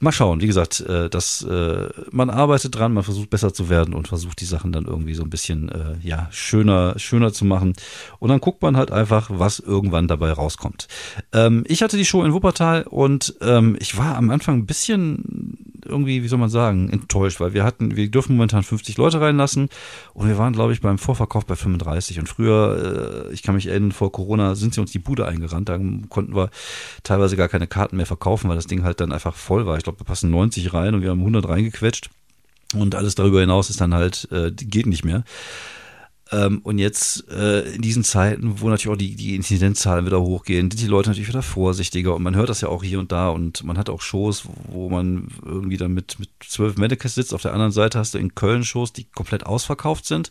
Mal 0.00 0.12
schauen. 0.12 0.40
Wie 0.40 0.46
gesagt, 0.46 0.80
äh, 0.80 1.08
das, 1.08 1.42
äh, 1.42 1.88
man 2.10 2.30
arbeitet 2.30 2.74
dran, 2.74 2.92
man 2.92 3.04
versucht 3.04 3.30
besser 3.30 3.54
zu 3.54 3.68
werden 3.68 3.94
und 3.94 4.08
versucht 4.08 4.40
die 4.40 4.46
Sachen 4.46 4.72
dann 4.72 4.84
irgendwie 4.84 5.14
so 5.14 5.22
ein 5.22 5.30
bisschen 5.30 5.68
äh, 5.70 5.94
ja 6.02 6.28
schöner, 6.30 6.98
schöner 6.98 7.32
zu 7.32 7.44
machen. 7.44 7.72
Und 8.18 8.28
dann 8.28 8.40
guckt 8.40 8.62
man 8.62 8.76
halt 8.76 8.90
einfach, 8.90 9.30
was 9.32 9.60
irgendwann 9.60 10.08
dabei 10.08 10.32
rauskommt. 10.32 10.88
Ähm, 11.32 11.64
ich 11.66 11.82
hatte 11.82 11.96
die 11.96 12.04
Show 12.04 12.22
in 12.22 12.32
Wuppertal 12.32 12.82
und 12.84 13.34
ähm, 13.40 13.76
ich 13.80 13.96
war 13.96 14.16
am 14.16 14.30
Anfang 14.30 14.58
ein 14.58 14.66
bisschen 14.66 15.71
irgendwie, 15.84 16.23
wie 16.23 16.29
soll 16.29 16.38
man 16.38 16.49
sagen, 16.49 16.88
enttäuscht, 16.90 17.40
weil 17.40 17.55
wir 17.55 17.64
hatten, 17.64 17.96
wir 17.96 18.11
dürfen 18.11 18.37
momentan 18.37 18.62
50 18.62 18.96
Leute 18.96 19.20
reinlassen 19.20 19.69
und 20.14 20.29
wir 20.29 20.38
waren, 20.38 20.52
glaube 20.52 20.73
ich, 20.73 20.81
beim 20.81 20.99
Vorverkauf 20.99 21.46
bei 21.46 21.56
35 21.56 22.19
und 22.19 22.29
früher, 22.29 23.29
äh, 23.29 23.32
ich 23.32 23.43
kann 23.43 23.55
mich 23.55 23.67
erinnern, 23.67 23.93
vor 23.93 24.12
Corona 24.12 24.55
sind 24.55 24.75
sie 24.75 24.81
uns 24.81 24.93
die 24.93 24.99
Bude 24.99 25.26
eingerannt, 25.26 25.69
da 25.69 25.79
konnten 26.08 26.34
wir 26.34 26.50
teilweise 27.02 27.37
gar 27.37 27.49
keine 27.49 27.67
Karten 27.67 27.96
mehr 27.96 28.06
verkaufen, 28.06 28.49
weil 28.49 28.56
das 28.56 28.67
Ding 28.67 28.84
halt 28.84 29.00
dann 29.00 29.12
einfach 29.12 29.34
voll 29.34 29.67
war. 29.67 29.76
Ich 29.76 29.84
glaube, 29.84 29.99
da 29.99 30.05
passen 30.05 30.31
90 30.31 30.73
rein 30.73 30.94
und 30.94 31.02
wir 31.02 31.11
haben 31.11 31.20
100 31.20 31.49
reingequetscht 31.49 32.11
und 32.75 32.94
alles 32.94 33.14
darüber 33.14 33.40
hinaus 33.40 33.70
ist 33.70 33.81
dann 33.81 33.94
halt, 33.94 34.29
äh, 34.31 34.50
geht 34.50 34.87
nicht 34.87 35.05
mehr. 35.05 35.25
Ähm, 36.32 36.61
und 36.62 36.79
jetzt 36.79 37.29
äh, 37.31 37.75
in 37.75 37.82
diesen 37.82 38.05
Zeiten, 38.05 38.61
wo 38.61 38.69
natürlich 38.69 38.94
auch 38.94 38.99
die, 38.99 39.14
die 39.17 39.37
Inzidenzzahlen 39.37 40.06
wieder 40.06 40.23
hochgehen, 40.23 40.70
sind 40.70 40.81
die 40.81 40.87
Leute 40.87 41.11
natürlich 41.11 41.29
wieder 41.29 41.43
vorsichtiger. 41.43 42.14
Und 42.17 42.23
man 42.23 42.34
hört 42.34 42.49
das 42.49 42.62
ja 42.62 42.69
auch 42.69 42.82
hier 42.82 42.99
und 42.99 43.12
da. 43.12 43.29
Und 43.29 43.62
man 43.64 43.76
hat 43.76 43.90
auch 43.90 44.00
Shows, 44.00 44.44
wo 44.69 44.88
man 44.88 45.29
irgendwie 45.44 45.76
dann 45.76 45.93
mit, 45.93 46.19
mit 46.19 46.31
zwölf 46.40 46.76
Mannequins 46.76 47.14
sitzt. 47.14 47.34
Auf 47.34 47.43
der 47.43 47.52
anderen 47.52 47.73
Seite 47.73 47.99
hast 47.99 48.14
du 48.14 48.19
in 48.19 48.34
Köln 48.34 48.64
Shows, 48.64 48.94
die 48.94 49.05
komplett 49.05 49.44
ausverkauft 49.44 50.06
sind. 50.06 50.31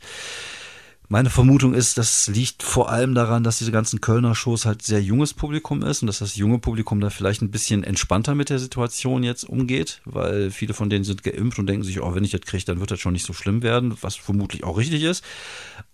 Meine 1.12 1.30
Vermutung 1.30 1.74
ist, 1.74 1.98
das 1.98 2.28
liegt 2.28 2.64
vor 2.64 2.90
allem 2.90 3.14
daran, 3.14 3.44
dass 3.44 3.58
diese 3.58 3.74
ganzen 3.74 4.00
Kölner 4.00 4.34
Shows 4.34 4.66
halt 4.66 4.82
sehr 4.82 5.02
junges 5.02 5.34
Publikum 5.34 5.84
ist 5.84 6.02
und 6.02 6.08
dass 6.08 6.20
das 6.20 6.38
junge 6.38 6.58
Publikum 6.58 7.02
da 7.02 7.10
vielleicht 7.10 7.42
ein 7.42 7.52
bisschen 7.52 7.84
entspannter 7.84 8.34
mit 8.34 8.50
der 8.50 8.60
Situation 8.60 9.22
jetzt 9.22 9.44
umgeht, 9.44 10.00
weil 10.06 10.52
viele 10.52 10.74
von 10.74 10.90
denen 10.90 11.04
sind 11.04 11.22
geimpft 11.22 11.60
und 11.60 11.68
denken 11.68 11.84
sich, 11.84 12.02
oh, 12.02 12.16
wenn 12.16 12.24
ich 12.24 12.32
das 12.32 12.40
kriege, 12.40 12.64
dann 12.64 12.80
wird 12.80 12.92
das 12.92 13.02
schon 13.02 13.12
nicht 13.12 13.26
so 13.26 13.34
schlimm 13.34 13.62
werden, 13.62 13.94
was 14.00 14.16
vermutlich 14.16 14.64
auch 14.64 14.78
richtig 14.78 15.04
ist. 15.04 15.22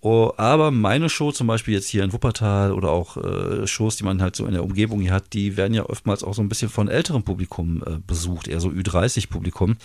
Oh, 0.02 0.34
aber 0.38 0.70
meine 0.70 1.10
Show 1.10 1.32
zum 1.32 1.48
Beispiel 1.48 1.74
jetzt 1.74 1.88
hier 1.88 2.04
in 2.04 2.14
Wuppertal 2.14 2.72
oder 2.72 2.92
auch 2.92 3.18
äh, 3.18 3.66
Shows, 3.66 3.96
die 3.96 4.04
man 4.04 4.22
halt 4.22 4.36
so 4.36 4.46
in 4.46 4.54
der 4.54 4.64
Umgebung 4.64 5.02
hier 5.02 5.14
hat, 5.14 5.34
die 5.34 5.58
werden 5.58 5.74
ja 5.74 5.90
oftmals 5.90 6.24
auch 6.24 6.36
so 6.36 6.44
ein 6.44 6.50
bisschen 6.50 6.70
von 6.70 6.90
älterem 6.90 7.24
Publikum 7.24 7.82
äh, 7.88 7.98
besucht, 8.06 8.48
eher 8.48 8.60
so 8.60 8.70
Ü30-Publikum. 8.70 9.78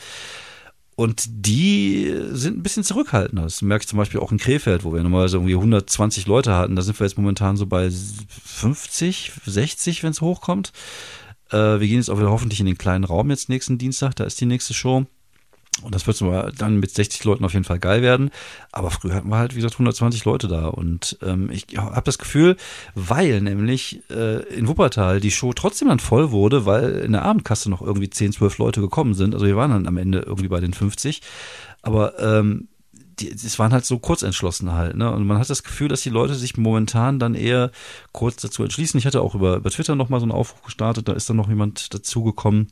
Und 1.02 1.24
die 1.26 2.14
sind 2.30 2.58
ein 2.58 2.62
bisschen 2.62 2.84
zurückhaltender. 2.84 3.42
Das 3.42 3.60
merke 3.60 3.82
ich 3.82 3.88
zum 3.88 3.96
Beispiel 3.96 4.20
auch 4.20 4.30
in 4.30 4.38
Krefeld, 4.38 4.84
wo 4.84 4.94
wir 4.94 5.02
normalerweise 5.02 5.38
irgendwie 5.38 5.56
120 5.56 6.28
Leute 6.28 6.54
hatten. 6.54 6.76
Da 6.76 6.82
sind 6.82 7.00
wir 7.00 7.04
jetzt 7.04 7.16
momentan 7.16 7.56
so 7.56 7.66
bei 7.66 7.90
50, 7.90 9.32
60, 9.44 10.04
wenn 10.04 10.12
es 10.12 10.20
hochkommt. 10.20 10.72
Äh, 11.50 11.56
wir 11.56 11.88
gehen 11.88 11.96
jetzt 11.96 12.08
auch 12.08 12.18
wieder 12.18 12.30
hoffentlich 12.30 12.60
in 12.60 12.66
den 12.66 12.78
kleinen 12.78 13.02
Raum 13.02 13.30
jetzt 13.30 13.48
nächsten 13.48 13.78
Dienstag. 13.78 14.14
Da 14.14 14.22
ist 14.22 14.40
die 14.40 14.46
nächste 14.46 14.74
Show. 14.74 15.04
Und 15.82 15.94
das 15.94 16.06
wird 16.06 16.20
dann 16.58 16.80
mit 16.80 16.94
60 16.94 17.24
Leuten 17.24 17.44
auf 17.44 17.52
jeden 17.52 17.64
Fall 17.64 17.78
geil 17.78 18.02
werden. 18.02 18.30
Aber 18.70 18.90
früher 18.90 19.14
hatten 19.14 19.28
wir 19.28 19.38
halt, 19.38 19.52
wie 19.52 19.56
gesagt, 19.56 19.74
120 19.74 20.24
Leute 20.24 20.48
da. 20.48 20.68
Und 20.68 21.18
ähm, 21.22 21.50
ich 21.50 21.66
habe 21.76 22.02
das 22.04 22.18
Gefühl, 22.18 22.56
weil 22.94 23.40
nämlich 23.40 24.02
äh, 24.10 24.42
in 24.54 24.68
Wuppertal 24.68 25.20
die 25.20 25.30
Show 25.30 25.52
trotzdem 25.52 25.88
dann 25.88 25.98
voll 25.98 26.30
wurde, 26.30 26.66
weil 26.66 26.90
in 26.98 27.12
der 27.12 27.22
Abendkasse 27.22 27.70
noch 27.70 27.82
irgendwie 27.82 28.10
10, 28.10 28.32
12 28.32 28.58
Leute 28.58 28.80
gekommen 28.80 29.14
sind. 29.14 29.34
Also 29.34 29.46
wir 29.46 29.56
waren 29.56 29.70
dann 29.70 29.86
am 29.86 29.96
Ende 29.96 30.20
irgendwie 30.20 30.48
bei 30.48 30.60
den 30.60 30.74
50. 30.74 31.22
Aber 31.82 32.18
ähm, 32.20 32.68
es 33.20 33.58
waren 33.58 33.72
halt 33.72 33.84
so 33.84 33.98
kurzentschlossen 33.98 34.72
halt, 34.72 34.96
ne? 34.96 35.12
Und 35.12 35.26
man 35.26 35.38
hat 35.38 35.50
das 35.50 35.62
Gefühl, 35.62 35.88
dass 35.88 36.02
die 36.02 36.10
Leute 36.10 36.34
sich 36.34 36.56
momentan 36.56 37.18
dann 37.18 37.34
eher 37.34 37.70
kurz 38.12 38.36
dazu 38.42 38.62
entschließen. 38.62 38.98
Ich 38.98 39.06
hatte 39.06 39.20
auch 39.20 39.34
über, 39.34 39.56
über 39.56 39.70
Twitter 39.70 39.94
nochmal 39.94 40.20
so 40.20 40.24
einen 40.24 40.32
Aufruf 40.32 40.62
gestartet, 40.62 41.08
da 41.08 41.12
ist 41.12 41.28
dann 41.28 41.36
noch 41.36 41.48
jemand 41.48 41.92
dazugekommen 41.94 42.68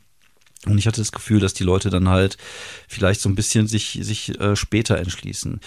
und 0.67 0.79
ich 0.79 0.87
hatte 0.87 1.00
das 1.00 1.12
Gefühl, 1.12 1.40
dass 1.40 1.55
die 1.55 1.64
Leute 1.64 1.88
dann 1.88 2.09
halt 2.09 2.37
vielleicht 2.87 3.21
so 3.21 3.29
ein 3.29 3.35
bisschen 3.35 3.67
sich, 3.67 3.99
sich 4.02 4.38
äh, 4.40 4.57
später 4.57 4.99
entschließen. 4.99 5.61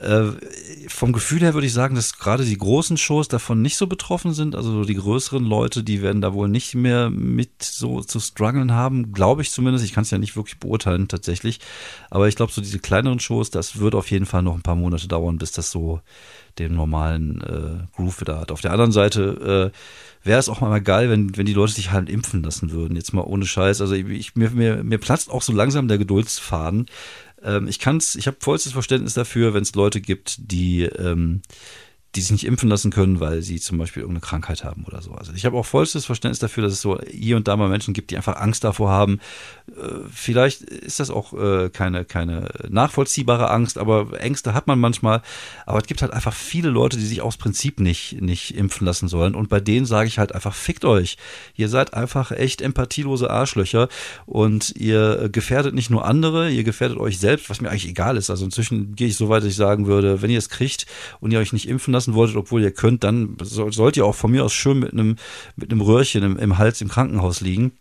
Äh, 0.00 0.32
vom 0.88 1.12
Gefühl 1.12 1.40
her 1.40 1.54
würde 1.54 1.66
ich 1.66 1.72
sagen, 1.72 1.94
dass 1.94 2.18
gerade 2.18 2.44
die 2.44 2.56
großen 2.56 2.96
Shows 2.96 3.28
davon 3.28 3.62
nicht 3.62 3.76
so 3.76 3.86
betroffen 3.86 4.32
sind. 4.32 4.54
Also 4.54 4.84
die 4.84 4.94
größeren 4.94 5.44
Leute, 5.44 5.82
die 5.82 6.02
werden 6.02 6.20
da 6.20 6.34
wohl 6.34 6.48
nicht 6.48 6.74
mehr 6.74 7.10
mit 7.10 7.62
so 7.62 8.02
zu 8.02 8.20
strugglen 8.20 8.72
haben, 8.72 9.12
glaube 9.12 9.42
ich 9.42 9.50
zumindest. 9.50 9.84
Ich 9.84 9.92
kann 9.92 10.02
es 10.02 10.10
ja 10.10 10.18
nicht 10.18 10.36
wirklich 10.36 10.60
beurteilen 10.60 11.08
tatsächlich. 11.08 11.60
Aber 12.10 12.28
ich 12.28 12.36
glaube, 12.36 12.52
so 12.52 12.60
diese 12.60 12.78
kleineren 12.78 13.20
Shows, 13.20 13.50
das 13.50 13.78
wird 13.78 13.94
auf 13.94 14.10
jeden 14.10 14.26
Fall 14.26 14.42
noch 14.42 14.54
ein 14.54 14.62
paar 14.62 14.76
Monate 14.76 15.08
dauern, 15.08 15.38
bis 15.38 15.52
das 15.52 15.70
so 15.70 16.00
den 16.58 16.74
normalen 16.74 17.40
äh, 17.40 17.86
Groove 17.96 18.20
wieder 18.20 18.40
hat. 18.40 18.52
Auf 18.52 18.60
der 18.60 18.72
anderen 18.72 18.92
Seite 18.92 19.72
äh, 19.72 20.26
wäre 20.26 20.40
es 20.40 20.48
auch 20.48 20.60
mal 20.60 20.80
geil, 20.80 21.10
wenn, 21.10 21.36
wenn 21.36 21.46
die 21.46 21.54
Leute 21.54 21.72
sich 21.72 21.90
halt 21.90 22.08
impfen 22.08 22.42
lassen 22.42 22.70
würden. 22.70 22.96
Jetzt 22.96 23.12
mal 23.12 23.22
ohne 23.22 23.46
Scheiß. 23.46 23.80
Also 23.80 23.94
ich, 23.94 24.34
mir, 24.36 24.50
mir, 24.50 24.82
mir 24.84 24.98
platzt 24.98 25.30
auch 25.30 25.42
so 25.42 25.52
langsam 25.52 25.88
der 25.88 25.98
Geduldsfaden. 25.98 26.86
Ähm, 27.42 27.68
ich 27.68 27.78
kann's, 27.78 28.14
ich 28.14 28.26
habe 28.26 28.38
vollstes 28.40 28.72
Verständnis 28.72 29.14
dafür, 29.14 29.54
wenn 29.54 29.62
es 29.62 29.74
Leute 29.74 30.00
gibt, 30.00 30.50
die, 30.52 30.82
ähm, 30.82 31.42
die 32.14 32.22
sich 32.22 32.30
nicht 32.30 32.46
impfen 32.46 32.70
lassen 32.70 32.90
können, 32.90 33.20
weil 33.20 33.42
sie 33.42 33.60
zum 33.60 33.76
Beispiel 33.76 34.00
irgendeine 34.00 34.24
Krankheit 34.24 34.64
haben 34.64 34.84
oder 34.84 35.02
so. 35.02 35.12
Also 35.12 35.32
ich 35.34 35.44
habe 35.44 35.58
auch 35.58 35.66
vollstes 35.66 36.06
Verständnis 36.06 36.38
dafür, 36.38 36.62
dass 36.62 36.72
es 36.72 36.80
so 36.80 36.98
hier 37.10 37.36
und 37.36 37.48
da 37.48 37.56
mal 37.56 37.68
Menschen 37.68 37.92
gibt, 37.92 38.10
die 38.10 38.16
einfach 38.16 38.36
Angst 38.36 38.64
davor 38.64 38.88
haben. 38.88 39.20
Äh, 39.68 40.06
vielleicht 40.10 40.62
ist 40.62 41.00
das 41.00 41.10
auch 41.10 41.34
äh, 41.34 41.68
keine, 41.68 42.06
keine 42.06 42.48
nachvollziehbare 42.70 43.50
Angst, 43.50 43.76
aber 43.76 44.18
Ängste 44.18 44.54
hat 44.54 44.66
man 44.66 44.78
manchmal. 44.78 45.20
Aber 45.66 45.78
es 45.78 45.86
gibt 45.86 46.00
halt 46.00 46.14
einfach 46.14 46.32
viele 46.32 46.70
Leute, 46.70 46.96
die 46.96 47.04
sich 47.04 47.20
aus 47.20 47.36
Prinzip 47.36 47.78
nicht, 47.78 48.22
nicht 48.22 48.56
impfen 48.56 48.86
lassen 48.86 49.08
sollen. 49.08 49.34
Und 49.34 49.50
bei 49.50 49.60
denen 49.60 49.84
sage 49.84 50.08
ich 50.08 50.18
halt 50.18 50.34
einfach, 50.34 50.54
fickt 50.54 50.86
euch. 50.86 51.18
Ihr 51.56 51.68
seid 51.68 51.92
einfach 51.92 52.30
echt 52.30 52.62
empathielose 52.62 53.28
Arschlöcher 53.28 53.88
und 54.24 54.74
ihr 54.76 55.28
gefährdet 55.28 55.74
nicht 55.74 55.90
nur 55.90 56.06
andere, 56.06 56.50
ihr 56.50 56.64
gefährdet 56.64 56.96
euch 56.96 57.18
selbst, 57.18 57.50
was 57.50 57.60
mir 57.60 57.68
eigentlich 57.68 57.88
egal 57.88 58.16
ist. 58.16 58.30
Also 58.30 58.46
inzwischen 58.46 58.94
gehe 58.94 59.08
ich 59.08 59.16
so 59.16 59.28
weit, 59.28 59.42
dass 59.42 59.50
ich 59.50 59.56
sagen 59.56 59.86
würde, 59.86 60.22
wenn 60.22 60.30
ihr 60.30 60.38
es 60.38 60.48
kriegt 60.48 60.86
und 61.20 61.32
ihr 61.32 61.38
euch 61.38 61.52
nicht 61.52 61.68
impfen 61.68 61.97
lassen 61.98 62.14
wolltet, 62.14 62.36
obwohl 62.36 62.62
ihr 62.62 62.70
könnt, 62.70 63.04
dann 63.04 63.36
sollt 63.42 63.96
ihr 63.96 64.06
auch 64.06 64.14
von 64.14 64.30
mir 64.30 64.44
aus 64.44 64.52
schön 64.52 64.78
mit 64.78 64.92
einem, 64.92 65.16
mit 65.56 65.70
einem 65.70 65.80
Röhrchen 65.80 66.22
im, 66.22 66.38
im 66.38 66.58
Hals 66.58 66.80
im 66.80 66.88
Krankenhaus 66.88 67.40
liegen 67.40 67.72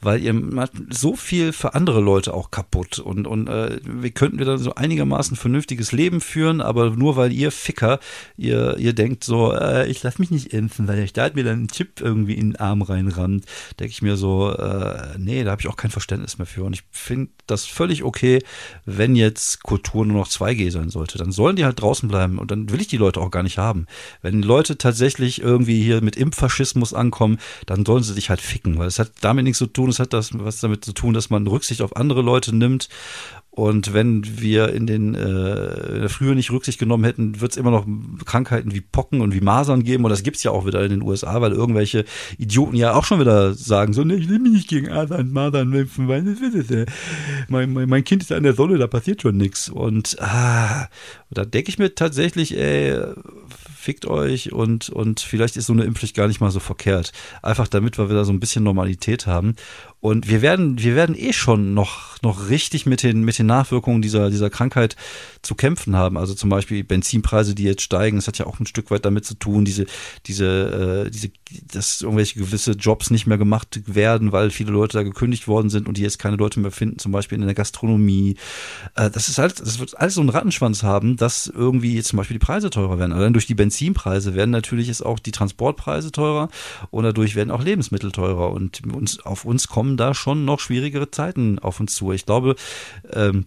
weil 0.00 0.22
ihr 0.22 0.32
macht 0.32 0.72
so 0.90 1.16
viel 1.16 1.52
für 1.52 1.74
andere 1.74 2.00
Leute 2.00 2.34
auch 2.34 2.50
kaputt. 2.50 2.98
Und 2.98 3.26
und 3.26 3.48
äh, 3.48 3.80
wir 3.84 4.10
könnten 4.10 4.38
wieder 4.38 4.58
so 4.58 4.74
einigermaßen 4.74 5.36
vernünftiges 5.36 5.92
Leben 5.92 6.20
führen, 6.20 6.60
aber 6.60 6.90
nur 6.90 7.16
weil 7.16 7.32
ihr 7.32 7.50
Ficker 7.50 7.98
ihr 8.36 8.76
ihr 8.78 8.92
denkt 8.92 9.24
so, 9.24 9.52
äh, 9.52 9.88
ich 9.88 10.02
lass 10.02 10.18
mich 10.18 10.30
nicht 10.30 10.52
impfen, 10.52 10.88
weil 10.88 11.06
der 11.06 11.24
hat 11.24 11.34
mir 11.34 11.44
dann 11.44 11.58
einen 11.58 11.68
Chip 11.68 12.00
irgendwie 12.00 12.34
in 12.34 12.50
den 12.50 12.56
Arm 12.56 12.82
reinrammt, 12.82 13.44
denke 13.78 13.90
ich 13.90 14.02
mir 14.02 14.16
so, 14.16 14.52
äh, 14.52 15.18
nee, 15.18 15.44
da 15.44 15.52
habe 15.52 15.60
ich 15.60 15.68
auch 15.68 15.76
kein 15.76 15.90
Verständnis 15.90 16.38
mehr 16.38 16.46
für. 16.46 16.64
Und 16.64 16.74
ich 16.74 16.82
finde 16.90 17.30
das 17.46 17.64
völlig 17.64 18.04
okay, 18.04 18.40
wenn 18.84 19.16
jetzt 19.16 19.62
Kultur 19.62 20.06
nur 20.06 20.18
noch 20.18 20.28
2G 20.28 20.70
sein 20.70 20.90
sollte, 20.90 21.18
dann 21.18 21.32
sollen 21.32 21.56
die 21.56 21.64
halt 21.64 21.80
draußen 21.80 22.08
bleiben 22.08 22.38
und 22.38 22.50
dann 22.50 22.70
will 22.70 22.80
ich 22.80 22.88
die 22.88 22.96
Leute 22.96 23.20
auch 23.20 23.30
gar 23.30 23.42
nicht 23.42 23.58
haben. 23.58 23.86
Wenn 24.22 24.42
Leute 24.42 24.78
tatsächlich 24.78 25.40
irgendwie 25.40 25.82
hier 25.82 26.00
mit 26.00 26.16
Impffaschismus 26.16 26.94
ankommen, 26.94 27.38
dann 27.66 27.84
sollen 27.84 28.02
sie 28.02 28.14
sich 28.14 28.30
halt 28.30 28.40
ficken, 28.40 28.78
weil 28.78 28.88
es 28.88 28.98
hat 28.98 29.12
damit 29.20 29.43
damit 29.44 29.50
nichts 29.50 29.58
zu 29.58 29.66
tun. 29.66 29.90
Es 29.90 29.98
hat 29.98 30.12
das 30.12 30.30
was 30.34 30.60
damit 30.60 30.84
zu 30.84 30.92
tun, 30.92 31.14
dass 31.14 31.30
man 31.30 31.46
Rücksicht 31.46 31.82
auf 31.82 31.96
andere 31.96 32.22
Leute 32.22 32.54
nimmt. 32.54 32.88
Und 33.50 33.94
wenn 33.94 34.40
wir 34.40 34.70
in 34.70 34.88
den 34.88 35.14
äh, 35.14 35.94
in 35.94 36.00
der 36.00 36.08
Frühe 36.08 36.34
nicht 36.34 36.50
Rücksicht 36.50 36.80
genommen 36.80 37.04
hätten, 37.04 37.40
wird 37.40 37.52
es 37.52 37.56
immer 37.56 37.70
noch 37.70 37.86
Krankheiten 38.24 38.74
wie 38.74 38.80
Pocken 38.80 39.20
und 39.20 39.32
wie 39.32 39.40
Masern 39.40 39.84
geben. 39.84 40.04
Und 40.04 40.10
das 40.10 40.24
gibt's 40.24 40.42
ja 40.42 40.50
auch 40.50 40.66
wieder 40.66 40.82
in 40.82 40.90
den 40.90 41.02
USA, 41.02 41.40
weil 41.40 41.52
irgendwelche 41.52 42.04
Idioten 42.36 42.74
ja 42.74 42.94
auch 42.94 43.04
schon 43.04 43.20
wieder 43.20 43.54
sagen, 43.54 43.92
so, 43.92 44.02
ne, 44.02 44.16
ich 44.16 44.28
will 44.28 44.40
mich 44.40 44.52
nicht 44.52 44.68
gegen 44.68 44.88
Masern, 44.88 45.30
Masern 45.30 45.72
impfen, 45.72 46.08
weil 46.08 46.24
das 46.24 46.40
ist 46.40 46.70
es, 46.70 46.86
mein, 47.48 47.72
mein, 47.72 47.88
mein 47.88 48.02
Kind 48.02 48.22
ist 48.22 48.32
an 48.32 48.42
der 48.42 48.54
Sonne, 48.54 48.76
da 48.76 48.88
passiert 48.88 49.22
schon 49.22 49.36
nichts. 49.36 49.68
Und 49.68 50.16
ah, 50.20 50.88
da 51.30 51.44
denke 51.44 51.68
ich 51.68 51.78
mir 51.78 51.94
tatsächlich, 51.94 52.58
ey, 52.58 52.98
fickt 53.84 54.06
euch 54.06 54.52
und, 54.52 54.88
und 54.88 55.20
vielleicht 55.20 55.56
ist 55.56 55.66
so 55.66 55.74
eine 55.74 55.84
Impfpflicht 55.84 56.16
gar 56.16 56.26
nicht 56.26 56.40
mal 56.40 56.50
so 56.50 56.60
verkehrt. 56.60 57.12
Einfach 57.42 57.68
damit 57.68 57.98
wir 57.98 58.08
wieder 58.08 58.24
so 58.24 58.32
ein 58.32 58.40
bisschen 58.40 58.64
Normalität 58.64 59.26
haben. 59.26 59.56
Und 60.04 60.28
wir 60.28 60.42
werden, 60.42 60.78
wir 60.80 60.96
werden 60.96 61.16
eh 61.18 61.32
schon 61.32 61.72
noch, 61.72 62.20
noch 62.20 62.50
richtig 62.50 62.84
mit 62.84 63.02
den, 63.02 63.22
mit 63.22 63.38
den 63.38 63.46
Nachwirkungen 63.46 64.02
dieser, 64.02 64.28
dieser 64.28 64.50
Krankheit 64.50 64.96
zu 65.40 65.54
kämpfen 65.54 65.96
haben. 65.96 66.18
Also 66.18 66.34
zum 66.34 66.50
Beispiel 66.50 66.84
Benzinpreise, 66.84 67.54
die 67.54 67.62
jetzt 67.62 67.80
steigen. 67.80 68.18
Das 68.18 68.26
hat 68.26 68.36
ja 68.36 68.44
auch 68.44 68.60
ein 68.60 68.66
Stück 68.66 68.90
weit 68.90 69.06
damit 69.06 69.24
zu 69.24 69.32
tun, 69.32 69.64
diese, 69.64 69.86
diese, 70.26 71.06
äh, 71.06 71.10
diese, 71.10 71.30
dass 71.72 72.02
irgendwelche 72.02 72.38
gewisse 72.38 72.72
Jobs 72.72 73.08
nicht 73.08 73.26
mehr 73.26 73.38
gemacht 73.38 73.80
werden, 73.86 74.30
weil 74.30 74.50
viele 74.50 74.72
Leute 74.72 74.98
da 74.98 75.04
gekündigt 75.04 75.48
worden 75.48 75.70
sind 75.70 75.88
und 75.88 75.96
die 75.96 76.02
jetzt 76.02 76.18
keine 76.18 76.36
Leute 76.36 76.60
mehr 76.60 76.70
finden, 76.70 76.98
zum 76.98 77.10
Beispiel 77.10 77.38
in 77.38 77.46
der 77.46 77.54
Gastronomie. 77.54 78.36
Äh, 78.96 79.08
das 79.08 79.30
ist 79.30 79.38
halt, 79.38 79.58
das 79.58 79.78
wird 79.78 79.98
alles 79.98 80.16
so 80.16 80.20
einen 80.20 80.28
Rattenschwanz 80.28 80.82
haben, 80.82 81.16
dass 81.16 81.46
irgendwie 81.46 82.02
zum 82.02 82.18
Beispiel 82.18 82.34
die 82.38 82.44
Preise 82.44 82.68
teurer 82.68 82.98
werden. 82.98 83.12
Allein 83.12 83.32
durch 83.32 83.46
die 83.46 83.54
Benzinpreise 83.54 84.34
werden 84.34 84.50
natürlich 84.50 84.88
jetzt 84.88 85.04
auch 85.04 85.18
die 85.18 85.32
Transportpreise 85.32 86.12
teurer 86.12 86.50
und 86.90 87.04
dadurch 87.04 87.36
werden 87.36 87.50
auch 87.50 87.64
Lebensmittel 87.64 88.12
teurer 88.12 88.52
und 88.52 88.82
uns, 88.92 89.20
auf 89.20 89.46
uns 89.46 89.66
kommen 89.68 89.93
da 89.96 90.14
schon 90.14 90.44
noch 90.44 90.60
schwierigere 90.60 91.10
Zeiten 91.10 91.58
auf 91.58 91.80
uns 91.80 91.94
zu. 91.94 92.12
Ich 92.12 92.26
glaube, 92.26 92.56
ähm, 93.12 93.46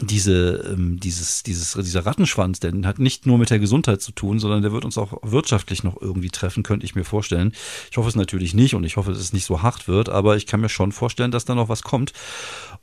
diese, 0.00 0.72
ähm, 0.72 0.98
dieses, 1.00 1.42
dieses, 1.42 1.72
dieser 1.72 2.04
Rattenschwanz, 2.04 2.60
der 2.60 2.72
hat 2.84 2.98
nicht 2.98 3.24
nur 3.24 3.38
mit 3.38 3.50
der 3.50 3.58
Gesundheit 3.58 4.02
zu 4.02 4.12
tun, 4.12 4.38
sondern 4.38 4.62
der 4.62 4.72
wird 4.72 4.84
uns 4.84 4.98
auch 4.98 5.18
wirtschaftlich 5.22 5.84
noch 5.84 6.00
irgendwie 6.00 6.28
treffen, 6.28 6.62
könnte 6.62 6.84
ich 6.84 6.94
mir 6.94 7.04
vorstellen. 7.04 7.52
Ich 7.90 7.96
hoffe 7.96 8.08
es 8.08 8.16
natürlich 8.16 8.52
nicht 8.52 8.74
und 8.74 8.84
ich 8.84 8.96
hoffe, 8.96 9.12
dass 9.12 9.20
es 9.20 9.32
nicht 9.32 9.44
so 9.44 9.62
hart 9.62 9.88
wird, 9.88 10.08
aber 10.08 10.36
ich 10.36 10.46
kann 10.46 10.60
mir 10.60 10.68
schon 10.68 10.92
vorstellen, 10.92 11.30
dass 11.30 11.44
da 11.44 11.54
noch 11.54 11.68
was 11.68 11.82
kommt 11.82 12.12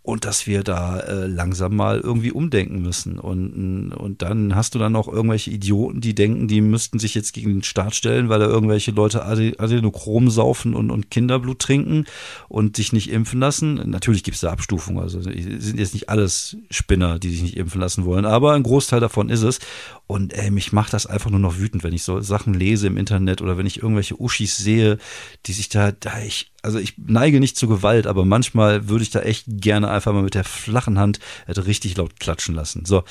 und 0.02 0.26
dass 0.26 0.48
wir 0.48 0.64
da 0.64 1.00
äh, 1.00 1.28
langsam 1.28 1.76
mal 1.76 2.00
irgendwie 2.00 2.32
umdenken 2.32 2.82
müssen. 2.82 3.20
Und, 3.20 3.94
und 3.94 4.22
dann 4.22 4.54
hast 4.54 4.76
du 4.76 4.80
dann 4.80 4.98
auch 4.98 5.08
irgendwelche 5.08 5.50
Idioten, 5.50 6.02
die 6.02 6.14
denken, 6.14 6.50
die 6.50 6.60
müssten 6.60 7.00
sich 7.00 7.16
jetzt 7.16 7.34
gegen 7.34 7.52
den 7.52 7.64
Staat 7.64 7.96
stellen, 7.96 8.28
weil 8.28 8.40
da 8.40 8.48
irgendwelche 8.48 8.92
Leute 8.92 9.24
Adenochrom 9.24 10.30
saufen 10.30 10.74
und, 10.74 10.92
und 10.92 11.10
Kinderblut 11.10 11.60
trinken 11.60 12.06
und 12.50 12.76
sich 12.76 12.92
nicht 12.92 13.12
impfen 13.12 13.40
lassen. 13.40 13.76
Natürlich 13.90 14.24
gibt 14.24 14.36
es 14.36 14.42
da 14.42 14.52
Abstufungen, 14.52 15.02
also 15.02 15.22
sind 15.22 15.80
jetzt 15.80 15.94
nicht 15.94 16.10
alles 16.10 16.58
Spinner, 16.94 17.18
die 17.18 17.32
sich 17.32 17.42
nicht 17.42 17.58
impfen 17.58 17.82
lassen 17.82 18.06
wollen, 18.06 18.24
aber 18.24 18.54
ein 18.54 18.62
Großteil 18.62 19.00
davon 19.00 19.30
ist 19.30 19.42
es. 19.42 19.60
Und 20.06 20.32
ey, 20.34 20.52
mich 20.52 20.74
macht 20.74 20.94
das 20.94 21.08
einfach 21.08 21.32
nur 21.32 21.40
noch 21.40 21.58
wütend, 21.58 21.84
wenn 21.84 21.94
ich 21.94 22.04
so 22.04 22.22
Sachen 22.22 22.54
lese 22.54 22.86
im 22.86 22.98
Internet 22.98 23.42
oder 23.42 23.58
wenn 23.58 23.66
ich 23.66 23.82
irgendwelche 23.82 24.22
Uschis 24.22 24.58
sehe, 24.58 25.00
die 25.48 25.54
sich 25.54 25.70
da, 25.70 25.92
da 25.92 26.22
ich, 26.22 26.52
also 26.62 26.78
ich 26.78 26.94
neige 26.98 27.40
nicht 27.40 27.58
zu 27.58 27.68
Gewalt, 27.68 28.06
aber 28.06 28.26
manchmal 28.26 28.90
würde 28.90 29.04
ich 29.04 29.10
da 29.10 29.22
echt 29.22 29.46
gerne 29.48 29.90
einfach 29.90 30.14
mal 30.14 30.22
mit 30.22 30.36
der 30.36 30.44
flachen 30.44 31.00
Hand 31.00 31.20
hätte 31.48 31.66
richtig 31.66 31.98
laut 31.98 32.20
klatschen 32.20 32.54
lassen. 32.54 32.86
So, 32.86 33.04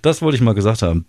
das 0.00 0.22
wollte 0.22 0.36
ich 0.36 0.42
mal 0.42 0.54
gesagt 0.54 0.80
haben 0.80 1.04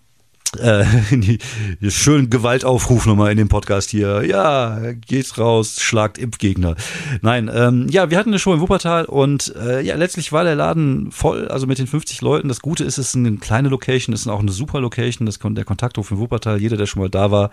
äh, 0.56 0.84
die, 1.10 1.38
die 1.80 1.90
schönen 1.90 2.30
Gewaltaufruf 2.30 3.06
nochmal 3.06 3.32
in 3.32 3.38
dem 3.38 3.48
Podcast 3.48 3.90
hier. 3.90 4.24
Ja, 4.24 4.92
geht's 5.06 5.38
raus, 5.38 5.80
schlagt 5.80 6.18
Impfgegner. 6.18 6.76
Nein, 7.22 7.50
ähm, 7.52 7.88
ja, 7.88 8.10
wir 8.10 8.18
hatten 8.18 8.30
eine 8.30 8.38
Show 8.38 8.54
in 8.54 8.60
Wuppertal 8.60 9.04
und 9.04 9.54
äh, 9.56 9.80
ja, 9.82 9.96
letztlich 9.96 10.32
war 10.32 10.44
der 10.44 10.54
Laden 10.54 11.10
voll, 11.12 11.48
also 11.48 11.66
mit 11.66 11.78
den 11.78 11.86
50 11.86 12.20
Leuten. 12.20 12.48
Das 12.48 12.60
Gute 12.60 12.84
ist, 12.84 12.98
es 12.98 13.08
ist 13.08 13.16
eine 13.16 13.36
kleine 13.36 13.68
Location, 13.68 14.14
es 14.14 14.22
ist 14.22 14.28
auch 14.28 14.40
eine 14.40 14.52
super 14.52 14.80
Location, 14.80 15.26
das 15.26 15.38
der 15.38 15.64
Kontakthof 15.64 16.10
in 16.10 16.18
Wuppertal. 16.18 16.60
Jeder, 16.60 16.76
der 16.76 16.86
schon 16.86 17.02
mal 17.02 17.10
da 17.10 17.30
war, 17.30 17.50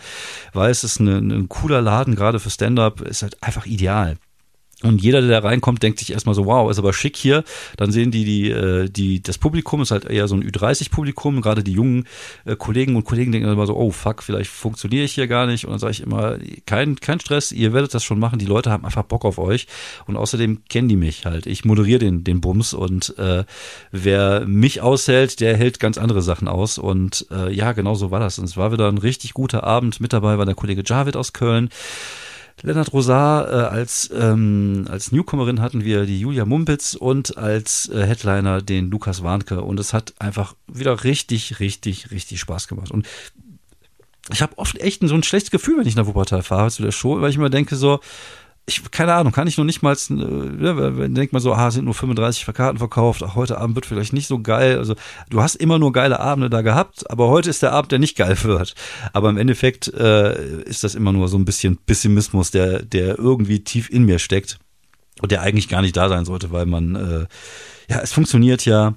weiß, 0.54 0.84
es 0.84 0.94
ist 0.94 1.00
ein, 1.00 1.32
ein 1.32 1.50
cooler 1.50 1.82
Laden, 1.82 2.16
gerade 2.16 2.40
für 2.40 2.50
Stand-up, 2.50 3.02
ist 3.02 3.24
halt 3.24 3.42
einfach 3.42 3.66
ideal. 3.66 4.18
Und 4.84 5.02
jeder, 5.02 5.22
der 5.22 5.42
da 5.42 5.48
reinkommt, 5.48 5.82
denkt 5.82 6.00
sich 6.00 6.12
erstmal 6.12 6.36
so, 6.36 6.46
wow, 6.46 6.70
ist 6.70 6.80
aber 6.80 6.92
schick 6.92 7.16
hier. 7.16 7.46
Dann 7.78 7.92
sehen 7.92 8.12
die, 8.12 8.26
die, 8.26 8.52
äh, 8.52 8.90
die, 8.90 9.24
das 9.24 9.38
Publikum 9.38 9.82
ist 9.82 9.92
halt 9.92 10.04
eher 10.04 10.28
so 10.28 10.36
ein 10.36 10.44
Ü30-Publikum. 10.44 11.42
Gerade 11.42 11.64
die 11.64 11.72
jungen 11.72 12.06
äh, 12.44 12.58
Kollegen 12.58 12.98
und 12.98 13.06
Kollegen 13.06 13.32
denken 13.32 13.48
immer 13.48 13.68
so, 13.68 13.76
oh 13.78 13.92
fuck, 13.92 14.22
vielleicht 14.22 14.52
funktioniere 14.52 15.06
ich 15.06 15.14
hier 15.14 15.28
gar 15.28 15.48
nicht. 15.48 15.64
Und 15.64 15.72
dann 15.72 15.80
sage 15.80 15.92
ich 15.92 16.02
immer, 16.02 16.38
kein, 16.66 17.00
kein 17.00 17.22
Stress, 17.22 17.54
ihr 17.54 17.72
werdet 17.72 17.94
das 17.94 18.04
schon 18.04 18.20
machen. 18.20 18.38
Die 18.38 18.46
Leute 18.46 18.70
haben 18.70 18.84
einfach 18.84 19.04
Bock 19.04 19.24
auf 19.24 19.40
euch. 19.40 19.68
Und 20.08 20.18
außerdem 20.18 20.64
kennen 20.68 20.90
die 20.90 20.98
mich 20.98 21.26
halt. 21.26 21.48
Ich 21.48 21.64
moderiere 21.64 22.00
den, 22.00 22.26
den 22.26 22.42
Bums 22.42 22.74
und 22.74 23.18
äh, 23.18 23.46
wer 23.92 24.46
mich 24.46 24.82
aushält, 24.82 25.40
der 25.40 25.56
hält 25.56 25.80
ganz 25.80 25.98
andere 25.98 26.22
Sachen 26.22 26.50
aus. 26.50 26.78
Und 26.78 27.28
äh, 27.32 27.50
ja, 27.54 27.72
genau 27.72 27.96
so 27.96 28.12
war 28.12 28.20
das. 28.20 28.40
Und 28.40 28.46
es 28.46 28.58
war 28.58 28.74
wieder 28.74 28.90
ein 28.90 28.98
richtig 28.98 29.34
guter 29.34 29.64
Abend. 29.64 30.02
Mit 30.02 30.12
dabei 30.12 30.38
war 30.38 30.46
der 30.46 30.56
Kollege 30.56 30.84
Javid 30.86 31.16
aus 31.16 31.32
Köln. 31.32 31.70
Lennart 32.62 32.94
Rosar 32.94 33.48
äh, 33.48 33.56
als, 33.68 34.10
ähm, 34.14 34.86
als 34.90 35.12
Newcomerin 35.12 35.62
hatten 35.62 35.84
wir 35.84 36.06
die 36.06 36.20
Julia 36.20 36.46
Mumpitz 36.46 36.94
und 36.94 37.38
als 37.38 37.90
äh, 37.90 38.06
Headliner 38.06 38.62
den 38.62 38.90
Lukas 38.90 39.24
Warnke. 39.24 39.62
Und 39.62 39.80
es 39.80 39.94
hat 39.94 40.14
einfach 40.20 40.56
wieder 40.68 41.04
richtig, 41.04 41.60
richtig, 41.60 42.12
richtig 42.12 42.40
Spaß 42.40 42.68
gemacht. 42.68 42.92
Und 42.92 43.08
ich 44.32 44.42
habe 44.42 44.58
oft 44.58 44.80
echt 44.80 45.08
so 45.08 45.14
ein 45.14 45.24
schlechtes 45.24 45.52
Gefühl, 45.52 45.78
wenn 45.78 45.88
ich 45.88 45.96
nach 45.96 46.08
Wuppertal 46.08 46.44
fahre 46.44 46.72
zu 46.72 46.82
der 46.82 46.92
Show, 46.92 47.22
weil 47.22 47.30
ich 47.30 47.36
immer 47.36 47.50
denke 47.50 47.76
so, 47.76 48.00
ich, 48.68 48.90
keine 48.90 49.14
Ahnung, 49.14 49.32
kann 49.32 49.48
ich 49.48 49.58
noch 49.58 49.64
nicht 49.64 49.84
mal, 49.84 49.94
äh, 49.94 51.10
denkt 51.10 51.34
man 51.34 51.42
so, 51.42 51.54
ah, 51.54 51.70
sind 51.70 51.86
nur 51.86 51.94
35 51.94 52.46
Karten 52.54 52.80
verkauft, 52.80 53.22
ach, 53.22 53.36
heute 53.36 53.60
Abend 53.60 53.76
wird 53.76 53.86
vielleicht 53.86 54.14
nicht 54.14 54.28
so 54.28 54.40
geil. 54.40 54.80
Also 54.80 54.96
du 55.30 55.42
hast 55.42 55.56
immer 55.56 55.78
nur 55.78 55.94
geile 55.94 56.20
Abende 56.20 56.50
da 56.50 56.62
gehabt, 56.62 57.10
aber 57.10 57.28
heute 57.28 57.52
ist 57.52 57.62
der 57.62 57.74
Abend, 57.74 57.92
der 57.92 58.00
nicht 58.00 58.18
geil 58.18 58.36
wird. 58.44 58.74
Aber 59.14 59.30
im 59.30 59.38
Endeffekt 59.38 59.88
äh, 59.94 60.64
ist 60.64 60.84
das 60.84 60.96
immer 60.96 61.14
nur 61.14 61.28
so 61.28 61.38
ein 61.38 61.46
bisschen 61.46 61.78
Pessimismus, 61.78 62.50
der, 62.50 62.82
der 62.82 63.20
irgendwie 63.20 63.64
tief 63.64 63.90
in 63.90 64.04
mir 64.04 64.18
steckt 64.18 64.58
und 65.22 65.32
der 65.32 65.42
eigentlich 65.42 65.70
gar 65.70 65.84
nicht 65.84 65.96
da 65.96 66.10
sein 66.10 66.26
sollte, 66.26 66.52
weil 66.52 66.66
man, 66.66 66.96
äh, 66.96 67.26
ja, 67.94 68.00
es 68.02 68.14
funktioniert 68.14 68.66
ja. 68.66 68.96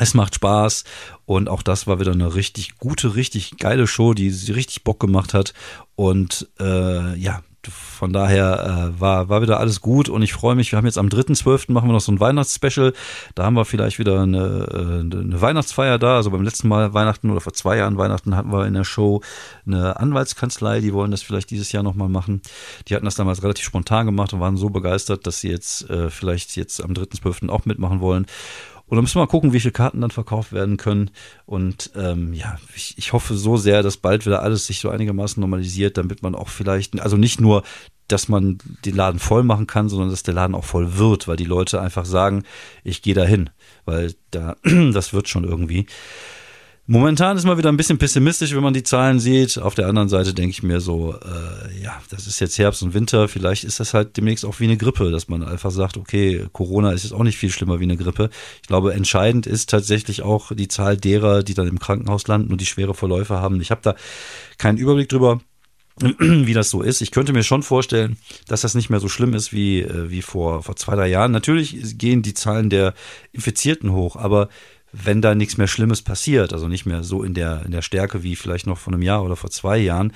Es 0.00 0.12
macht 0.12 0.34
Spaß 0.34 0.82
und 1.24 1.48
auch 1.48 1.62
das 1.62 1.86
war 1.86 2.00
wieder 2.00 2.10
eine 2.10 2.34
richtig 2.34 2.78
gute, 2.78 3.14
richtig 3.14 3.58
geile 3.58 3.86
Show, 3.86 4.12
die 4.12 4.28
richtig 4.50 4.82
Bock 4.82 4.98
gemacht 4.98 5.34
hat. 5.34 5.54
Und 5.94 6.48
äh, 6.58 7.14
ja, 7.14 7.44
von 7.68 8.12
daher 8.12 8.92
äh, 8.96 9.00
war, 9.00 9.28
war 9.28 9.42
wieder 9.42 9.60
alles 9.60 9.80
gut 9.80 10.08
und 10.08 10.22
ich 10.22 10.32
freue 10.32 10.54
mich. 10.54 10.72
Wir 10.72 10.76
haben 10.76 10.86
jetzt 10.86 10.98
am 10.98 11.08
3.12. 11.08 11.72
machen 11.72 11.88
wir 11.88 11.92
noch 11.92 12.00
so 12.00 12.12
ein 12.12 12.20
Weihnachtsspecial. 12.20 12.92
Da 13.34 13.44
haben 13.44 13.54
wir 13.54 13.64
vielleicht 13.64 13.98
wieder 13.98 14.20
eine, 14.20 14.66
äh, 14.70 15.00
eine 15.00 15.40
Weihnachtsfeier 15.40 15.98
da. 15.98 16.16
Also 16.16 16.30
beim 16.30 16.42
letzten 16.42 16.68
Mal 16.68 16.94
Weihnachten 16.94 17.30
oder 17.30 17.40
vor 17.40 17.52
zwei 17.52 17.76
Jahren 17.76 17.98
Weihnachten 17.98 18.36
hatten 18.36 18.52
wir 18.52 18.66
in 18.66 18.74
der 18.74 18.84
Show 18.84 19.20
eine 19.66 19.98
Anwaltskanzlei, 19.98 20.80
die 20.80 20.92
wollen 20.92 21.10
das 21.10 21.22
vielleicht 21.22 21.50
dieses 21.50 21.72
Jahr 21.72 21.82
nochmal 21.82 22.08
machen. 22.08 22.42
Die 22.88 22.94
hatten 22.94 23.04
das 23.04 23.14
damals 23.14 23.42
relativ 23.42 23.64
spontan 23.64 24.06
gemacht 24.06 24.32
und 24.32 24.40
waren 24.40 24.56
so 24.56 24.70
begeistert, 24.70 25.26
dass 25.26 25.40
sie 25.40 25.48
jetzt 25.48 25.88
äh, 25.90 26.10
vielleicht 26.10 26.56
jetzt 26.56 26.82
am 26.82 26.92
3.12. 26.92 27.48
auch 27.48 27.64
mitmachen 27.64 28.00
wollen. 28.00 28.26
Und 28.86 28.96
dann 28.96 29.04
müssen 29.04 29.16
wir 29.16 29.22
mal 29.22 29.28
gucken, 29.28 29.52
wie 29.52 29.60
viele 29.60 29.72
Karten 29.72 30.00
dann 30.00 30.10
verkauft 30.10 30.52
werden 30.52 30.76
können. 30.76 31.10
Und 31.46 31.90
ähm, 31.96 32.34
ja, 32.34 32.58
ich, 32.76 32.96
ich 32.98 33.12
hoffe 33.12 33.34
so 33.34 33.56
sehr, 33.56 33.82
dass 33.82 33.96
bald 33.96 34.26
wieder 34.26 34.42
alles 34.42 34.66
sich 34.66 34.80
so 34.80 34.90
einigermaßen 34.90 35.40
normalisiert, 35.40 35.96
damit 35.96 36.22
man 36.22 36.34
auch 36.34 36.48
vielleicht, 36.48 37.00
also 37.00 37.16
nicht 37.16 37.40
nur 37.40 37.62
dass 38.08 38.28
man 38.28 38.58
den 38.84 38.96
Laden 38.96 39.18
voll 39.18 39.42
machen 39.42 39.66
kann, 39.66 39.88
sondern 39.88 40.10
dass 40.10 40.22
der 40.22 40.34
Laden 40.34 40.54
auch 40.54 40.64
voll 40.64 40.98
wird, 40.98 41.26
weil 41.26 41.36
die 41.36 41.44
Leute 41.44 41.80
einfach 41.80 42.04
sagen, 42.04 42.44
ich 42.82 43.02
gehe 43.02 43.14
dahin, 43.14 43.50
weil 43.86 44.14
da 44.30 44.56
das 44.92 45.12
wird 45.12 45.28
schon 45.28 45.44
irgendwie. 45.44 45.86
Momentan 46.86 47.38
ist 47.38 47.46
man 47.46 47.56
wieder 47.56 47.70
ein 47.70 47.78
bisschen 47.78 47.96
pessimistisch, 47.96 48.54
wenn 48.54 48.62
man 48.62 48.74
die 48.74 48.82
Zahlen 48.82 49.18
sieht. 49.18 49.56
Auf 49.56 49.74
der 49.74 49.86
anderen 49.86 50.10
Seite 50.10 50.34
denke 50.34 50.50
ich 50.50 50.62
mir 50.62 50.82
so, 50.82 51.14
äh, 51.14 51.82
ja, 51.82 51.98
das 52.10 52.26
ist 52.26 52.40
jetzt 52.40 52.58
Herbst 52.58 52.82
und 52.82 52.92
Winter. 52.92 53.26
Vielleicht 53.26 53.64
ist 53.64 53.80
das 53.80 53.94
halt 53.94 54.18
demnächst 54.18 54.44
auch 54.44 54.60
wie 54.60 54.64
eine 54.64 54.76
Grippe, 54.76 55.10
dass 55.10 55.28
man 55.28 55.42
einfach 55.42 55.70
sagt, 55.70 55.96
okay, 55.96 56.46
Corona 56.52 56.92
ist 56.92 57.04
jetzt 57.04 57.12
auch 57.12 57.22
nicht 57.22 57.38
viel 57.38 57.50
schlimmer 57.50 57.80
wie 57.80 57.84
eine 57.84 57.96
Grippe. 57.96 58.28
Ich 58.60 58.68
glaube, 58.68 58.92
entscheidend 58.92 59.46
ist 59.46 59.70
tatsächlich 59.70 60.20
auch 60.20 60.52
die 60.52 60.68
Zahl 60.68 60.98
derer, 60.98 61.42
die 61.42 61.54
dann 61.54 61.68
im 61.68 61.78
Krankenhaus 61.78 62.26
landen 62.26 62.52
und 62.52 62.60
die 62.60 62.66
schwere 62.66 62.92
Verläufe 62.92 63.36
haben. 63.36 63.62
Ich 63.62 63.70
habe 63.70 63.80
da 63.82 63.94
keinen 64.58 64.76
Überblick 64.76 65.08
drüber 65.08 65.40
wie 66.18 66.54
das 66.54 66.70
so 66.70 66.82
ist. 66.82 67.00
Ich 67.00 67.12
könnte 67.12 67.32
mir 67.32 67.44
schon 67.44 67.62
vorstellen, 67.62 68.18
dass 68.48 68.62
das 68.62 68.74
nicht 68.74 68.90
mehr 68.90 69.00
so 69.00 69.08
schlimm 69.08 69.32
ist 69.32 69.52
wie, 69.52 69.80
äh, 69.80 70.10
wie 70.10 70.22
vor, 70.22 70.62
vor 70.62 70.76
zwei, 70.76 70.96
drei 70.96 71.06
Jahren. 71.06 71.30
Natürlich 71.30 71.96
gehen 71.98 72.22
die 72.22 72.34
Zahlen 72.34 72.68
der 72.68 72.94
Infizierten 73.32 73.92
hoch, 73.92 74.16
aber 74.16 74.48
wenn 75.02 75.22
da 75.22 75.34
nichts 75.34 75.56
mehr 75.56 75.66
Schlimmes 75.66 76.02
passiert, 76.02 76.52
also 76.52 76.68
nicht 76.68 76.86
mehr 76.86 77.02
so 77.02 77.22
in 77.22 77.34
der, 77.34 77.62
in 77.64 77.72
der 77.72 77.82
Stärke 77.82 78.22
wie 78.22 78.36
vielleicht 78.36 78.66
noch 78.66 78.78
vor 78.78 78.92
einem 78.92 79.02
Jahr 79.02 79.24
oder 79.24 79.36
vor 79.36 79.50
zwei 79.50 79.78
Jahren, 79.78 80.12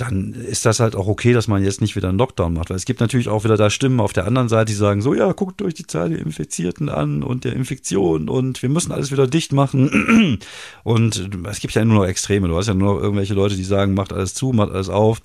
dann 0.00 0.32
ist 0.32 0.64
das 0.64 0.80
halt 0.80 0.96
auch 0.96 1.06
okay, 1.06 1.32
dass 1.32 1.46
man 1.46 1.62
jetzt 1.62 1.80
nicht 1.80 1.94
wieder 1.94 2.08
einen 2.08 2.18
Lockdown 2.18 2.54
macht. 2.54 2.70
Weil 2.70 2.76
es 2.76 2.86
gibt 2.86 3.00
natürlich 3.00 3.28
auch 3.28 3.44
wieder 3.44 3.56
da 3.56 3.68
Stimmen 3.68 4.00
auf 4.00 4.12
der 4.12 4.26
anderen 4.26 4.48
Seite, 4.48 4.66
die 4.66 4.74
sagen 4.74 5.02
so, 5.02 5.14
ja, 5.14 5.32
guckt 5.32 5.60
euch 5.60 5.74
die 5.74 5.86
Zahl 5.86 6.10
der 6.10 6.20
Infizierten 6.20 6.88
an 6.88 7.22
und 7.22 7.44
der 7.44 7.52
Infektion 7.52 8.28
und 8.28 8.62
wir 8.62 8.68
müssen 8.70 8.92
alles 8.92 9.12
wieder 9.12 9.26
dicht 9.26 9.52
machen. 9.52 10.38
Und 10.84 11.30
es 11.46 11.60
gibt 11.60 11.74
ja 11.74 11.84
nur 11.84 11.98
noch 11.98 12.06
Extreme. 12.06 12.48
Du 12.48 12.56
hast 12.56 12.68
ja 12.68 12.74
nur 12.74 12.94
noch 12.94 13.00
irgendwelche 13.00 13.34
Leute, 13.34 13.56
die 13.56 13.64
sagen, 13.64 13.94
macht 13.94 14.12
alles 14.12 14.34
zu, 14.34 14.52
macht 14.52 14.70
alles 14.70 14.88
auf. 14.88 15.20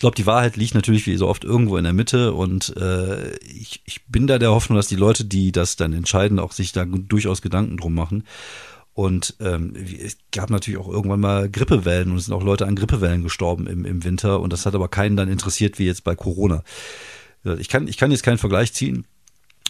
Ich 0.00 0.02
glaube, 0.02 0.16
die 0.16 0.24
Wahrheit 0.24 0.56
liegt 0.56 0.74
natürlich 0.74 1.06
wie 1.06 1.18
so 1.18 1.28
oft 1.28 1.44
irgendwo 1.44 1.76
in 1.76 1.84
der 1.84 1.92
Mitte 1.92 2.32
und 2.32 2.74
äh, 2.78 3.36
ich, 3.40 3.82
ich 3.84 4.06
bin 4.06 4.26
da 4.26 4.38
der 4.38 4.50
Hoffnung, 4.50 4.76
dass 4.76 4.88
die 4.88 4.96
Leute, 4.96 5.26
die 5.26 5.52
das 5.52 5.76
dann 5.76 5.92
entscheiden, 5.92 6.38
auch 6.38 6.52
sich 6.52 6.72
da 6.72 6.86
durchaus 6.86 7.42
Gedanken 7.42 7.76
drum 7.76 7.92
machen. 7.92 8.24
Und 8.94 9.36
ähm, 9.40 9.74
es 9.76 10.16
gab 10.32 10.48
natürlich 10.48 10.80
auch 10.80 10.88
irgendwann 10.88 11.20
mal 11.20 11.50
Grippewellen 11.50 12.12
und 12.12 12.16
es 12.16 12.24
sind 12.24 12.34
auch 12.34 12.42
Leute 12.42 12.66
an 12.66 12.76
Grippewellen 12.76 13.22
gestorben 13.22 13.66
im, 13.66 13.84
im 13.84 14.02
Winter 14.02 14.40
und 14.40 14.54
das 14.54 14.64
hat 14.64 14.74
aber 14.74 14.88
keinen 14.88 15.18
dann 15.18 15.28
interessiert 15.28 15.78
wie 15.78 15.84
jetzt 15.84 16.02
bei 16.02 16.16
Corona. 16.16 16.64
Ich 17.58 17.68
kann, 17.68 17.86
ich 17.86 17.98
kann 17.98 18.10
jetzt 18.10 18.22
keinen 18.22 18.38
Vergleich 18.38 18.72
ziehen. 18.72 19.04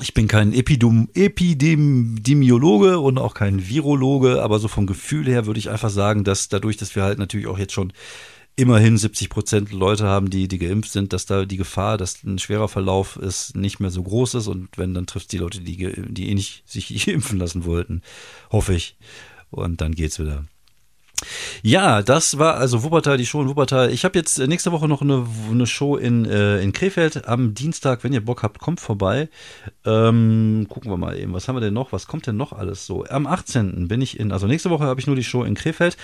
Ich 0.01 0.15
bin 0.15 0.29
kein 0.29 0.53
Epidem 0.53 1.09
Epidemiologe 1.13 3.01
und 3.01 3.19
auch 3.19 3.35
kein 3.35 3.69
Virologe, 3.69 4.45
aber 4.45 4.61
so 4.61 4.69
vom 4.69 4.87
Gefühl 4.87 5.27
her 5.27 5.47
würde 5.47 5.59
ich 5.59 5.71
einfach 5.71 5.91
sagen, 5.91 6.23
dass 6.23 6.49
dadurch, 6.49 6.77
dass 6.77 6.95
wir 6.95 7.03
halt 7.03 7.19
natürlich 7.19 7.49
auch 7.49 7.59
jetzt 7.59 7.73
schon 7.73 7.93
immerhin 8.57 8.97
70 8.97 9.31
Prozent 9.31 9.73
Leute 9.73 10.05
haben, 10.05 10.31
die, 10.31 10.49
die 10.49 10.59
geimpft 10.59 10.93
sind, 10.93 11.13
dass 11.13 11.27
da 11.27 11.45
die 11.45 11.57
Gefahr, 11.57 11.97
dass 11.97 12.23
ein 12.25 12.39
schwerer 12.39 12.69
Verlauf 12.69 13.17
ist, 13.17 13.57
nicht 13.57 13.81
mehr 13.81 13.91
so 13.91 14.03
groß 14.03 14.35
ist. 14.35 14.47
Und 14.47 14.69
wenn, 14.77 14.95
dann 14.95 15.07
trifft 15.07 15.33
die 15.33 15.39
Leute, 15.39 15.61
die, 15.61 15.77
die 15.77 16.29
eh 16.31 16.35
nicht 16.35 16.69
sich 16.69 17.09
impfen 17.09 17.39
lassen 17.39 17.65
wollten. 17.65 18.03
Hoffe 18.51 18.75
ich. 18.75 18.97
Und 19.51 19.81
dann 19.81 19.95
geht's 19.95 20.19
wieder. 20.19 20.45
Ja, 21.63 22.03
das 22.03 22.39
war 22.39 22.57
also 22.57 22.83
Wuppertal, 22.83 23.17
die 23.17 23.27
Show 23.27 23.43
in 23.43 23.49
Wuppertal. 23.49 23.91
Ich 23.91 24.05
habe 24.05 24.19
jetzt 24.19 24.39
nächste 24.39 24.73
Woche 24.73 24.89
noch 24.89 25.03
eine, 25.03 25.27
eine 25.51 25.67
Show 25.67 25.97
in, 25.97 26.25
äh, 26.25 26.61
in 26.63 26.73
Krefeld 26.73 27.29
am 27.29 27.55
Dienstag. 27.55 28.05
Wenn 28.05 28.13
ihr 28.13 28.25
Bock 28.25 28.43
habt, 28.43 28.59
kommt 28.59 28.81
vorbei. 28.81 29.29
Ähm, 29.85 30.67
gucken 30.69 30.91
wir 30.91 30.97
mal 30.97 31.19
eben, 31.19 31.33
was 31.33 31.49
haben 31.49 31.57
wir 31.57 31.61
denn 31.61 31.75
noch? 31.75 31.93
Was 31.93 32.07
kommt 32.07 32.27
denn 32.27 32.37
noch 32.37 32.53
alles 32.53 32.87
so? 32.87 33.05
Am 33.05 33.27
18. 33.27 33.89
bin 33.89 34.01
ich 34.01 34.19
in, 34.19 34.33
also 34.33 34.47
nächste 34.47 34.71
Woche 34.71 34.85
habe 34.85 35.01
ich 35.01 35.07
nur 35.07 35.17
die 35.17 35.25
Show 35.25 35.45
in 35.45 35.55
Krefeld. 35.55 35.97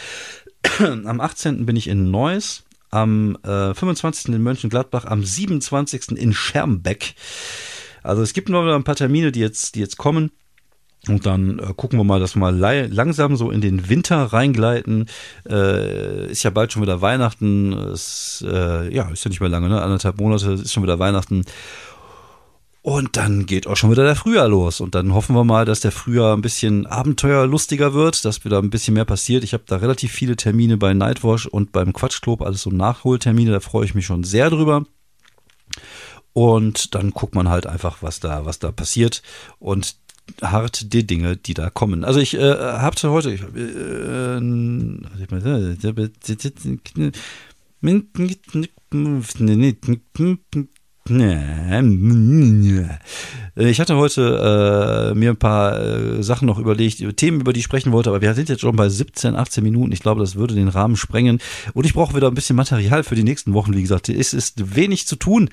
am 0.79 1.21
18. 1.21 1.67
bin 1.67 1.77
ich 1.77 1.89
in 1.89 2.11
Neuss. 2.11 2.65
Am 2.91 3.37
äh, 3.43 3.75
25. 3.75 4.35
in 4.35 4.43
Mönchengladbach. 4.43 5.05
Am 5.05 5.25
27. 5.25 6.13
in 6.13 6.33
Schermbeck. 6.33 7.15
Also 8.03 8.23
es 8.23 8.33
gibt 8.33 8.49
noch 8.49 8.67
ein 8.67 8.85
paar 8.85 8.97
Termine, 8.97 9.33
die 9.33 9.41
jetzt, 9.41 9.75
die 9.75 9.81
jetzt 9.81 9.97
kommen. 9.97 10.31
Und 11.09 11.27
dann 11.27 11.59
äh, 11.59 11.73
gucken 11.77 11.99
wir 11.99 12.05
mal, 12.05 12.21
dass 12.21 12.35
wir 12.35 12.41
mal 12.41 12.57
langsam 12.57 13.37
so 13.37 13.51
in 13.51 13.61
den 13.61 13.89
Winter 13.89 14.25
reingleiten. 14.25 15.07
Äh, 15.49 16.31
ist 16.31 16.43
ja 16.43 16.51
bald 16.51 16.73
schon 16.73 16.83
wieder 16.83 17.01
Weihnachten. 17.01 17.73
Es, 17.73 18.45
äh, 18.47 18.93
ja, 18.95 19.09
ist 19.11 19.25
ja 19.25 19.29
nicht 19.29 19.41
mehr 19.41 19.49
lange, 19.49 19.69
ne? 19.69 19.81
Anderthalb 19.83 20.21
Monate 20.21 20.53
ist 20.53 20.73
schon 20.73 20.83
wieder 20.83 20.99
Weihnachten. 20.99 21.45
Und 22.87 23.17
dann 23.17 23.47
geht 23.47 23.67
auch 23.67 23.77
schon 23.77 23.91
wieder 23.91 24.05
der 24.05 24.15
Frühjahr 24.15 24.47
los. 24.47 24.81
Und 24.81 24.95
dann 24.95 25.13
hoffen 25.13 25.35
wir 25.35 25.43
mal, 25.43 25.65
dass 25.65 25.81
der 25.81 25.91
Frühjahr 25.91 26.37
ein 26.37 26.41
bisschen 26.41 26.87
abenteuerlustiger 26.87 27.95
wird, 27.95 28.25
dass 28.25 28.45
wieder 28.45 28.63
ein 28.63 28.71
bisschen 28.71 28.95
mehr 28.95 29.05
passiert. 29.05 29.43
Ich 29.43 29.55
habe 29.55 29.65
da 29.67 29.79
relativ 29.79 30.13
viele 30.13 30.37
Termine 30.37 30.77
bei 30.77 30.95
Nightwash 30.95 31.47
und 31.47 31.73
beim 31.73 31.93
Quatschclub, 31.93 32.43
alles 32.43 32.63
so 32.63 32.71
Nachholtermine. 32.71 33.51
Da 33.51 33.59
freue 33.59 33.87
ich 33.87 33.97
mich 33.97 34.07
schon 34.07 34.23
sehr 34.23 34.51
drüber. 34.51 34.85
Und 36.33 36.95
dann 36.95 37.11
guckt 37.11 37.35
man 37.35 37.49
halt 37.49 37.67
einfach, 37.67 38.05
was 38.05 38.21
da, 38.21 38.47
was 38.47 38.61
da 38.61 38.71
passiert. 38.71 39.21
Und 39.59 39.97
hart 40.41 40.93
die 40.93 41.05
Dinge, 41.05 41.37
die 41.37 41.55
da 41.55 41.71
kommen. 41.71 42.05
Also 42.05 42.21
ich 42.21 42.35
äh, 42.35 42.55
habe 42.55 43.11
heute 43.11 43.33
ich, 43.33 43.43
äh, 43.43 44.39
ich 53.59 53.81
hatte 53.81 53.97
heute 53.97 55.13
äh, 55.13 55.15
mir 55.15 55.31
ein 55.31 55.39
paar 55.39 55.81
äh, 55.81 56.23
Sachen 56.23 56.47
noch 56.47 56.59
überlegt, 56.59 57.03
Themen, 57.17 57.41
über 57.41 57.55
die 57.55 57.61
ich 57.61 57.65
sprechen 57.65 57.91
wollte, 57.91 58.11
aber 58.11 58.21
wir 58.21 58.35
sind 58.35 58.51
jetzt 58.51 58.61
schon 58.61 58.77
bei 58.77 58.91
17, 58.91 59.35
18 59.35 59.65
Minuten. 59.65 59.93
Ich 59.93 60.01
glaube, 60.01 60.21
das 60.21 60.37
würde 60.37 60.55
den 60.55 60.69
Rahmen 60.69 60.97
sprengen. 60.97 61.41
Und 61.73 61.87
ich 61.87 61.95
brauche 61.95 62.15
wieder 62.15 62.29
ein 62.29 62.35
bisschen 62.35 62.55
Material 62.55 63.03
für 63.03 63.15
die 63.15 63.23
nächsten 63.23 63.55
Wochen. 63.55 63.75
Wie 63.75 63.81
gesagt, 63.81 64.11
es 64.11 64.35
ist 64.35 64.77
wenig 64.77 65.07
zu 65.07 65.17
tun. 65.17 65.49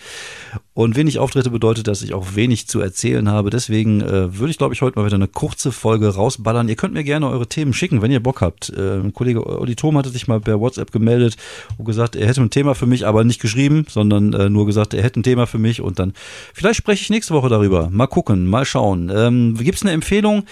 Und 0.76 0.96
wenig 0.96 1.20
Auftritte 1.20 1.52
bedeutet, 1.52 1.88
dass 1.88 2.02
ich 2.02 2.16
auch 2.16 2.36
wenig 2.36 2.68
zu 2.68 2.82
erzählen 2.82 3.30
habe. 3.30 3.52
Deswegen 3.52 4.02
äh, 4.02 4.38
würde 4.38 4.50
ich, 4.50 4.58
glaube 4.58 4.74
ich, 4.74 4.82
heute 4.82 4.98
mal 4.98 5.06
wieder 5.06 5.16
eine 5.16 5.28
kurze 5.28 5.72
Folge 5.72 6.10
rausballern. 6.10 6.68
Ihr 6.68 6.76
könnt 6.76 6.96
mir 6.96 7.04
gerne 7.04 7.30
eure 7.30 7.48
Themen 7.48 7.74
schicken, 7.74 8.02
wenn 8.02 8.12
ihr 8.12 8.24
Bock 8.24 8.42
habt. 8.42 8.70
Äh, 8.76 8.96
ein 8.96 9.14
Kollege 9.14 9.46
Olli 9.46 9.76
Thom 9.76 9.98
hatte 9.98 10.10
sich 10.10 10.28
mal 10.28 10.42
per 10.42 10.60
WhatsApp 10.60 10.92
gemeldet 10.92 11.38
und 11.78 11.86
gesagt, 11.86 12.16
er 12.16 12.28
hätte 12.28 12.42
ein 12.42 12.50
Thema 12.50 12.74
für 12.74 12.88
mich, 12.88 13.06
aber 13.06 13.24
nicht 13.24 13.40
geschrieben, 13.40 13.86
sondern 13.88 14.34
äh, 14.34 14.50
nur 14.50 14.66
gesagt, 14.66 14.96
er 14.96 15.04
hätte 15.04 15.20
ein 15.20 15.24
Thema 15.24 15.43
für 15.48 15.58
mich. 15.58 15.82
Und 15.82 16.00
dann, 16.00 16.14
vielleicht 16.54 16.78
spreche 16.78 17.02
ich 17.02 17.10
nächste 17.10 17.34
Woche 17.34 17.50
darüber. 17.50 17.90
Mal 17.90 18.08
gucken, 18.08 18.48
mal 18.48 18.66
schauen. 18.66 19.12
Ähm, 19.14 19.56
Gibt 19.58 19.78
es 19.78 19.84
eine 19.84 19.92
Empfehlung? 19.92 20.46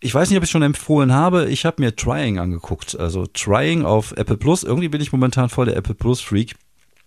Ich 0.00 0.14
weiß 0.14 0.28
nicht, 0.28 0.38
ob 0.38 0.44
ich 0.44 0.50
schon 0.50 0.62
empfohlen 0.62 1.12
habe. 1.12 1.46
Ich 1.46 1.64
habe 1.64 1.82
mir 1.82 1.96
Trying 1.96 2.38
angeguckt. 2.38 2.98
Also 2.98 3.26
Trying 3.26 3.84
auf 3.84 4.12
Apple 4.16 4.36
Plus. 4.36 4.62
Irgendwie 4.62 4.88
bin 4.88 5.00
ich 5.00 5.12
momentan 5.12 5.48
voll 5.48 5.66
der 5.66 5.76
Apple 5.76 5.94
Plus 5.94 6.20
Freak 6.20 6.54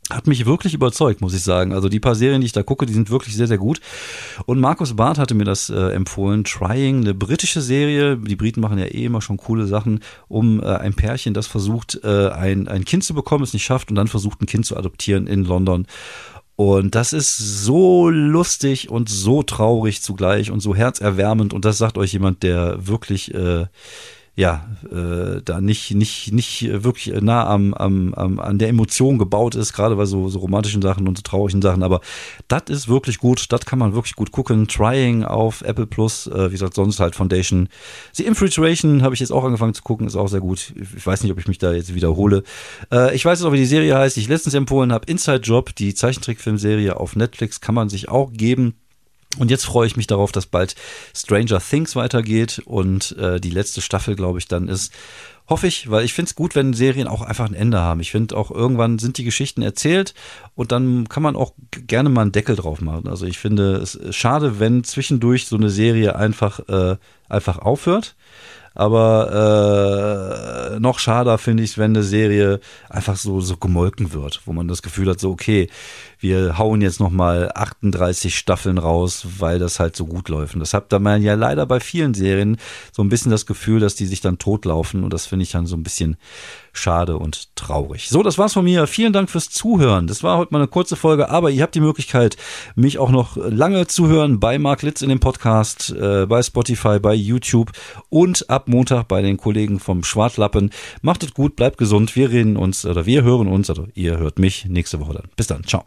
hat 0.10 0.26
mich 0.26 0.46
wirklich 0.46 0.74
überzeugt, 0.74 1.22
muss 1.22 1.36
ich 1.36 1.44
sagen. 1.44 1.72
Also 1.74 1.88
die 1.88 2.00
paar 2.00 2.16
Serien, 2.16 2.42
die 2.42 2.48
ich 2.48 2.52
da 2.52 2.64
gucke, 2.64 2.86
die 2.86 2.94
sind 2.94 3.12
wirklich 3.12 3.36
sehr, 3.36 3.48
sehr 3.48 3.60
gut. 3.60 3.80
Und 4.46 4.60
Markus 4.60 4.96
Barth 4.96 5.20
hatte 5.20 5.36
mir 5.36 5.46
das 5.46 5.70
äh, 5.70 5.92
empfohlen. 5.92 6.44
Trying, 6.44 7.02
eine 7.02 7.14
britische 7.14 7.62
Serie. 7.62 8.18
Die 8.18 8.36
Briten 8.36 8.62
machen 8.62 8.80
ja 8.80 8.86
eh 8.86 9.06
immer 9.06 9.22
schon 9.22 9.38
coole 9.38 9.68
Sachen, 9.68 10.00
um 10.28 10.62
äh, 10.62 10.66
ein 10.66 10.96
Pärchen, 10.96 11.34
das 11.34 11.46
versucht, 11.46 12.00
äh, 12.04 12.30
ein, 12.30 12.68
ein 12.68 12.86
Kind 12.86 13.04
zu 13.04 13.14
bekommen, 13.14 13.44
es 13.44 13.54
nicht 13.54 13.64
schafft 13.66 13.90
und 13.90 13.96
dann 13.96 14.08
versucht, 14.08 14.42
ein 14.42 14.48
Kind 14.48 14.66
zu 14.66 14.76
adoptieren 14.76 15.28
in 15.28 15.46
London. 15.46 15.86
Und 16.60 16.94
das 16.94 17.14
ist 17.14 17.38
so 17.38 18.10
lustig 18.10 18.90
und 18.90 19.08
so 19.08 19.44
traurig 19.44 20.02
zugleich 20.02 20.52
und 20.52 20.60
so 20.60 20.76
herzerwärmend. 20.76 21.54
Und 21.54 21.64
das 21.64 21.78
sagt 21.78 21.98
euch 21.98 22.12
jemand, 22.12 22.44
der 22.44 22.86
wirklich 22.86 23.34
äh, 23.34 23.68
ja, 24.40 24.66
äh, 24.90 25.42
da 25.44 25.60
nicht, 25.60 25.94
nicht, 25.96 26.32
nicht 26.32 26.66
wirklich 26.72 27.14
nah 27.22 27.46
am, 27.46 27.74
am, 27.74 28.14
am, 28.14 28.40
an 28.40 28.58
der 28.58 28.70
Emotion 28.70 29.18
gebaut 29.18 29.54
ist, 29.54 29.74
gerade 29.74 29.98
bei 29.98 30.06
so, 30.06 30.30
so 30.30 30.40
romantischen 30.40 30.82
Sachen 30.82 31.10
und 31.10 31.18
so 31.18 31.24
traurigen 31.24 31.62
Sachen. 31.62 31.84
Aber 31.84 32.00
das 32.48 32.64
ist 32.70 32.88
wirklich 32.88 33.18
gut, 33.18 33.48
das 33.52 33.66
kann 33.66 33.80
man 33.80 33.94
wirklich 33.94 34.16
gut 34.16 34.32
gucken. 34.32 34.70
Trying 34.70 35.26
auf 35.26 35.62
Apple 35.62 35.88
Plus, 35.88 36.28
äh, 36.28 36.48
wie 36.48 36.54
gesagt, 36.54 36.76
sonst 36.76 37.02
halt 37.02 37.16
Foundation. 37.16 37.68
The 38.14 38.24
Infiltration 38.24 39.02
habe 39.02 39.14
ich 39.14 39.20
jetzt 39.20 39.32
auch 39.32 39.44
angefangen 39.44 39.74
zu 39.74 39.84
gucken, 39.84 40.08
ist 40.08 40.16
auch 40.16 40.30
sehr 40.30 40.40
gut. 40.40 40.74
Ich 40.96 41.06
weiß 41.06 41.22
nicht, 41.22 41.34
ob 41.34 41.40
ich 41.40 41.50
mich 41.50 41.58
da 41.58 41.74
jetzt 41.74 41.94
wiederhole. 41.94 42.44
Äh, 42.94 43.14
ich 43.14 43.26
weiß 43.26 43.40
jetzt 43.40 43.46
auch, 43.46 43.52
wie 43.52 43.58
die 43.58 43.66
Serie 43.66 43.98
heißt, 43.98 44.16
die 44.16 44.22
ich 44.22 44.30
letztens 44.30 44.54
empfohlen 44.54 44.94
habe. 44.94 45.06
Inside 45.12 45.42
Job, 45.42 45.76
die 45.76 45.94
Zeichentrickfilmserie 45.94 46.96
auf 46.96 47.18
Netflix, 47.18 47.60
kann 47.60 47.76
man 47.76 47.90
sich 47.90 48.08
auch 48.08 48.32
geben. 48.32 48.76
Und 49.38 49.52
jetzt 49.52 49.66
freue 49.66 49.86
ich 49.86 49.96
mich 49.96 50.08
darauf, 50.08 50.32
dass 50.32 50.48
bald 50.48 50.76
Stranger 51.16 51.60
Things 51.60 51.96
weitergeht 51.96 52.62
und 52.66 53.16
äh, 53.18 53.40
die 53.40 53.52
letzte 53.52 53.82
Staffel, 53.82 54.16
glaube 54.16 54.40
ich, 54.40 54.48
dann 54.48 54.68
ist. 54.68 54.92
Hoffe 55.48 55.66
ich, 55.66 55.90
weil 55.90 56.06
ich 56.06 56.14
finde 56.14 56.30
es 56.30 56.36
gut, 56.36 56.54
wenn 56.54 56.74
Serien 56.74 57.08
auch 57.08 57.24
einfach 57.24 57.48
ein 57.48 57.56
Ende 57.56 57.80
haben. 57.80 58.02
Ich 58.02 58.12
finde 58.12 58.38
auch 58.38 58.52
irgendwann 58.52 59.00
sind 59.00 59.18
die 59.18 59.24
Geschichten 59.24 59.64
erzählt 59.64 60.14
und 60.54 60.72
dann 60.72 61.10
kann 61.10 61.24
man 61.24 61.36
auch 61.36 61.54
gerne 61.88 62.10
mal 62.10 62.22
einen 62.22 62.32
Deckel 62.32 62.56
drauf 62.56 62.82
machen. 62.82 63.08
Also 63.08 63.26
ich 63.26 63.40
finde 63.40 63.78
es 63.78 64.00
schade, 64.12 64.60
wenn 64.60 64.84
zwischendurch 64.84 65.48
so 65.48 65.56
eine 65.56 65.72
Serie 65.72 66.16
einfach, 66.16 66.60
äh, 66.70 66.98
einfach 67.30 67.58
aufhört. 67.58 68.16
Aber 68.76 70.74
äh, 70.74 70.80
noch 70.80 71.00
schader 71.00 71.38
finde 71.38 71.64
ich, 71.64 71.78
wenn 71.78 71.92
eine 71.92 72.04
Serie 72.04 72.60
einfach 72.90 73.16
so, 73.16 73.42
so 73.42 73.58
gemolken 73.58 74.14
wird, 74.14 74.42
wo 74.46 74.54
man 74.54 74.68
das 74.68 74.82
Gefühl 74.82 75.10
hat, 75.10 75.20
so, 75.20 75.32
okay, 75.32 75.70
wir 76.20 76.58
hauen 76.58 76.82
jetzt 76.82 77.00
nochmal 77.00 77.52
38 77.56 78.38
Staffeln 78.38 78.78
raus, 78.78 79.26
weil 79.40 79.58
das 79.58 79.80
halt 79.80 79.96
so 79.96 80.06
gut 80.06 80.30
läuft. 80.30 80.54
Und 80.54 80.60
das 80.60 80.74
hat 80.74 80.92
man 81.00 81.22
ja 81.22 81.36
leider 81.36 81.66
bei 81.66 81.80
vielen 81.80 82.14
Serien 82.14 82.58
so 82.92 83.02
ein 83.02 83.10
bisschen 83.10 83.32
das 83.32 83.46
Gefühl, 83.46 83.80
dass 83.80 83.96
die 83.96 84.06
sich 84.06 84.20
dann 84.20 84.38
totlaufen. 84.38 85.04
Und 85.04 85.14
das 85.14 85.26
finde 85.26 85.44
ich 85.44 85.52
dann 85.52 85.66
so 85.66 85.78
ein 85.78 85.84
bisschen 85.84 86.18
schade 86.74 87.18
und 87.18 87.56
traurig. 87.56 88.10
So, 88.10 88.22
das 88.22 88.38
war's 88.38 88.54
von 88.54 88.66
mir. 88.66 88.86
Vielen 88.88 89.14
Dank 89.14 89.30
fürs 89.30 89.50
Zuhören. 89.50 90.08
Das 90.08 90.24
war 90.24 90.38
heute 90.38 90.54
mal 90.54 90.60
eine 90.60 90.68
kurze 90.68 90.96
Folge, 90.96 91.30
aber 91.30 91.50
ihr 91.52 91.64
habt 91.64 91.76
die 91.76 91.80
Möglichkeit, 91.80 92.38
mich 92.76 92.98
auch 92.98 93.12
noch 93.12 93.38
lange 93.38 93.88
zu 93.88 94.08
hören 94.08 94.40
bei 94.40 94.60
Mark 94.60 94.82
Litz 94.82 95.02
in 95.02 95.10
dem 95.10 95.20
Podcast, 95.20 95.92
äh, 95.92 96.26
bei 96.26 96.42
Spotify, 96.42 97.00
bei 97.00 97.14
YouTube 97.14 97.72
und 98.10 98.50
ab 98.60 98.68
Montag 98.68 99.08
bei 99.08 99.22
den 99.22 99.38
Kollegen 99.38 99.80
vom 99.80 100.04
Schwartlappen. 100.04 100.72
Macht 101.02 101.24
es 101.24 101.34
gut, 101.34 101.56
bleibt 101.56 101.78
gesund. 101.78 102.16
Wir 102.18 102.30
reden 102.30 102.58
uns 102.58 102.86
oder 102.86 103.06
wir 103.06 103.24
hören 103.24 103.48
uns, 103.48 103.70
also 103.70 103.88
ihr 103.96 104.18
hört 104.18 104.38
mich 104.38 104.66
nächste 104.66 105.00
Woche 105.00 105.14
dann. 105.14 105.30
Bis 105.38 105.48
dann. 105.48 105.64
Ciao. 105.64 105.86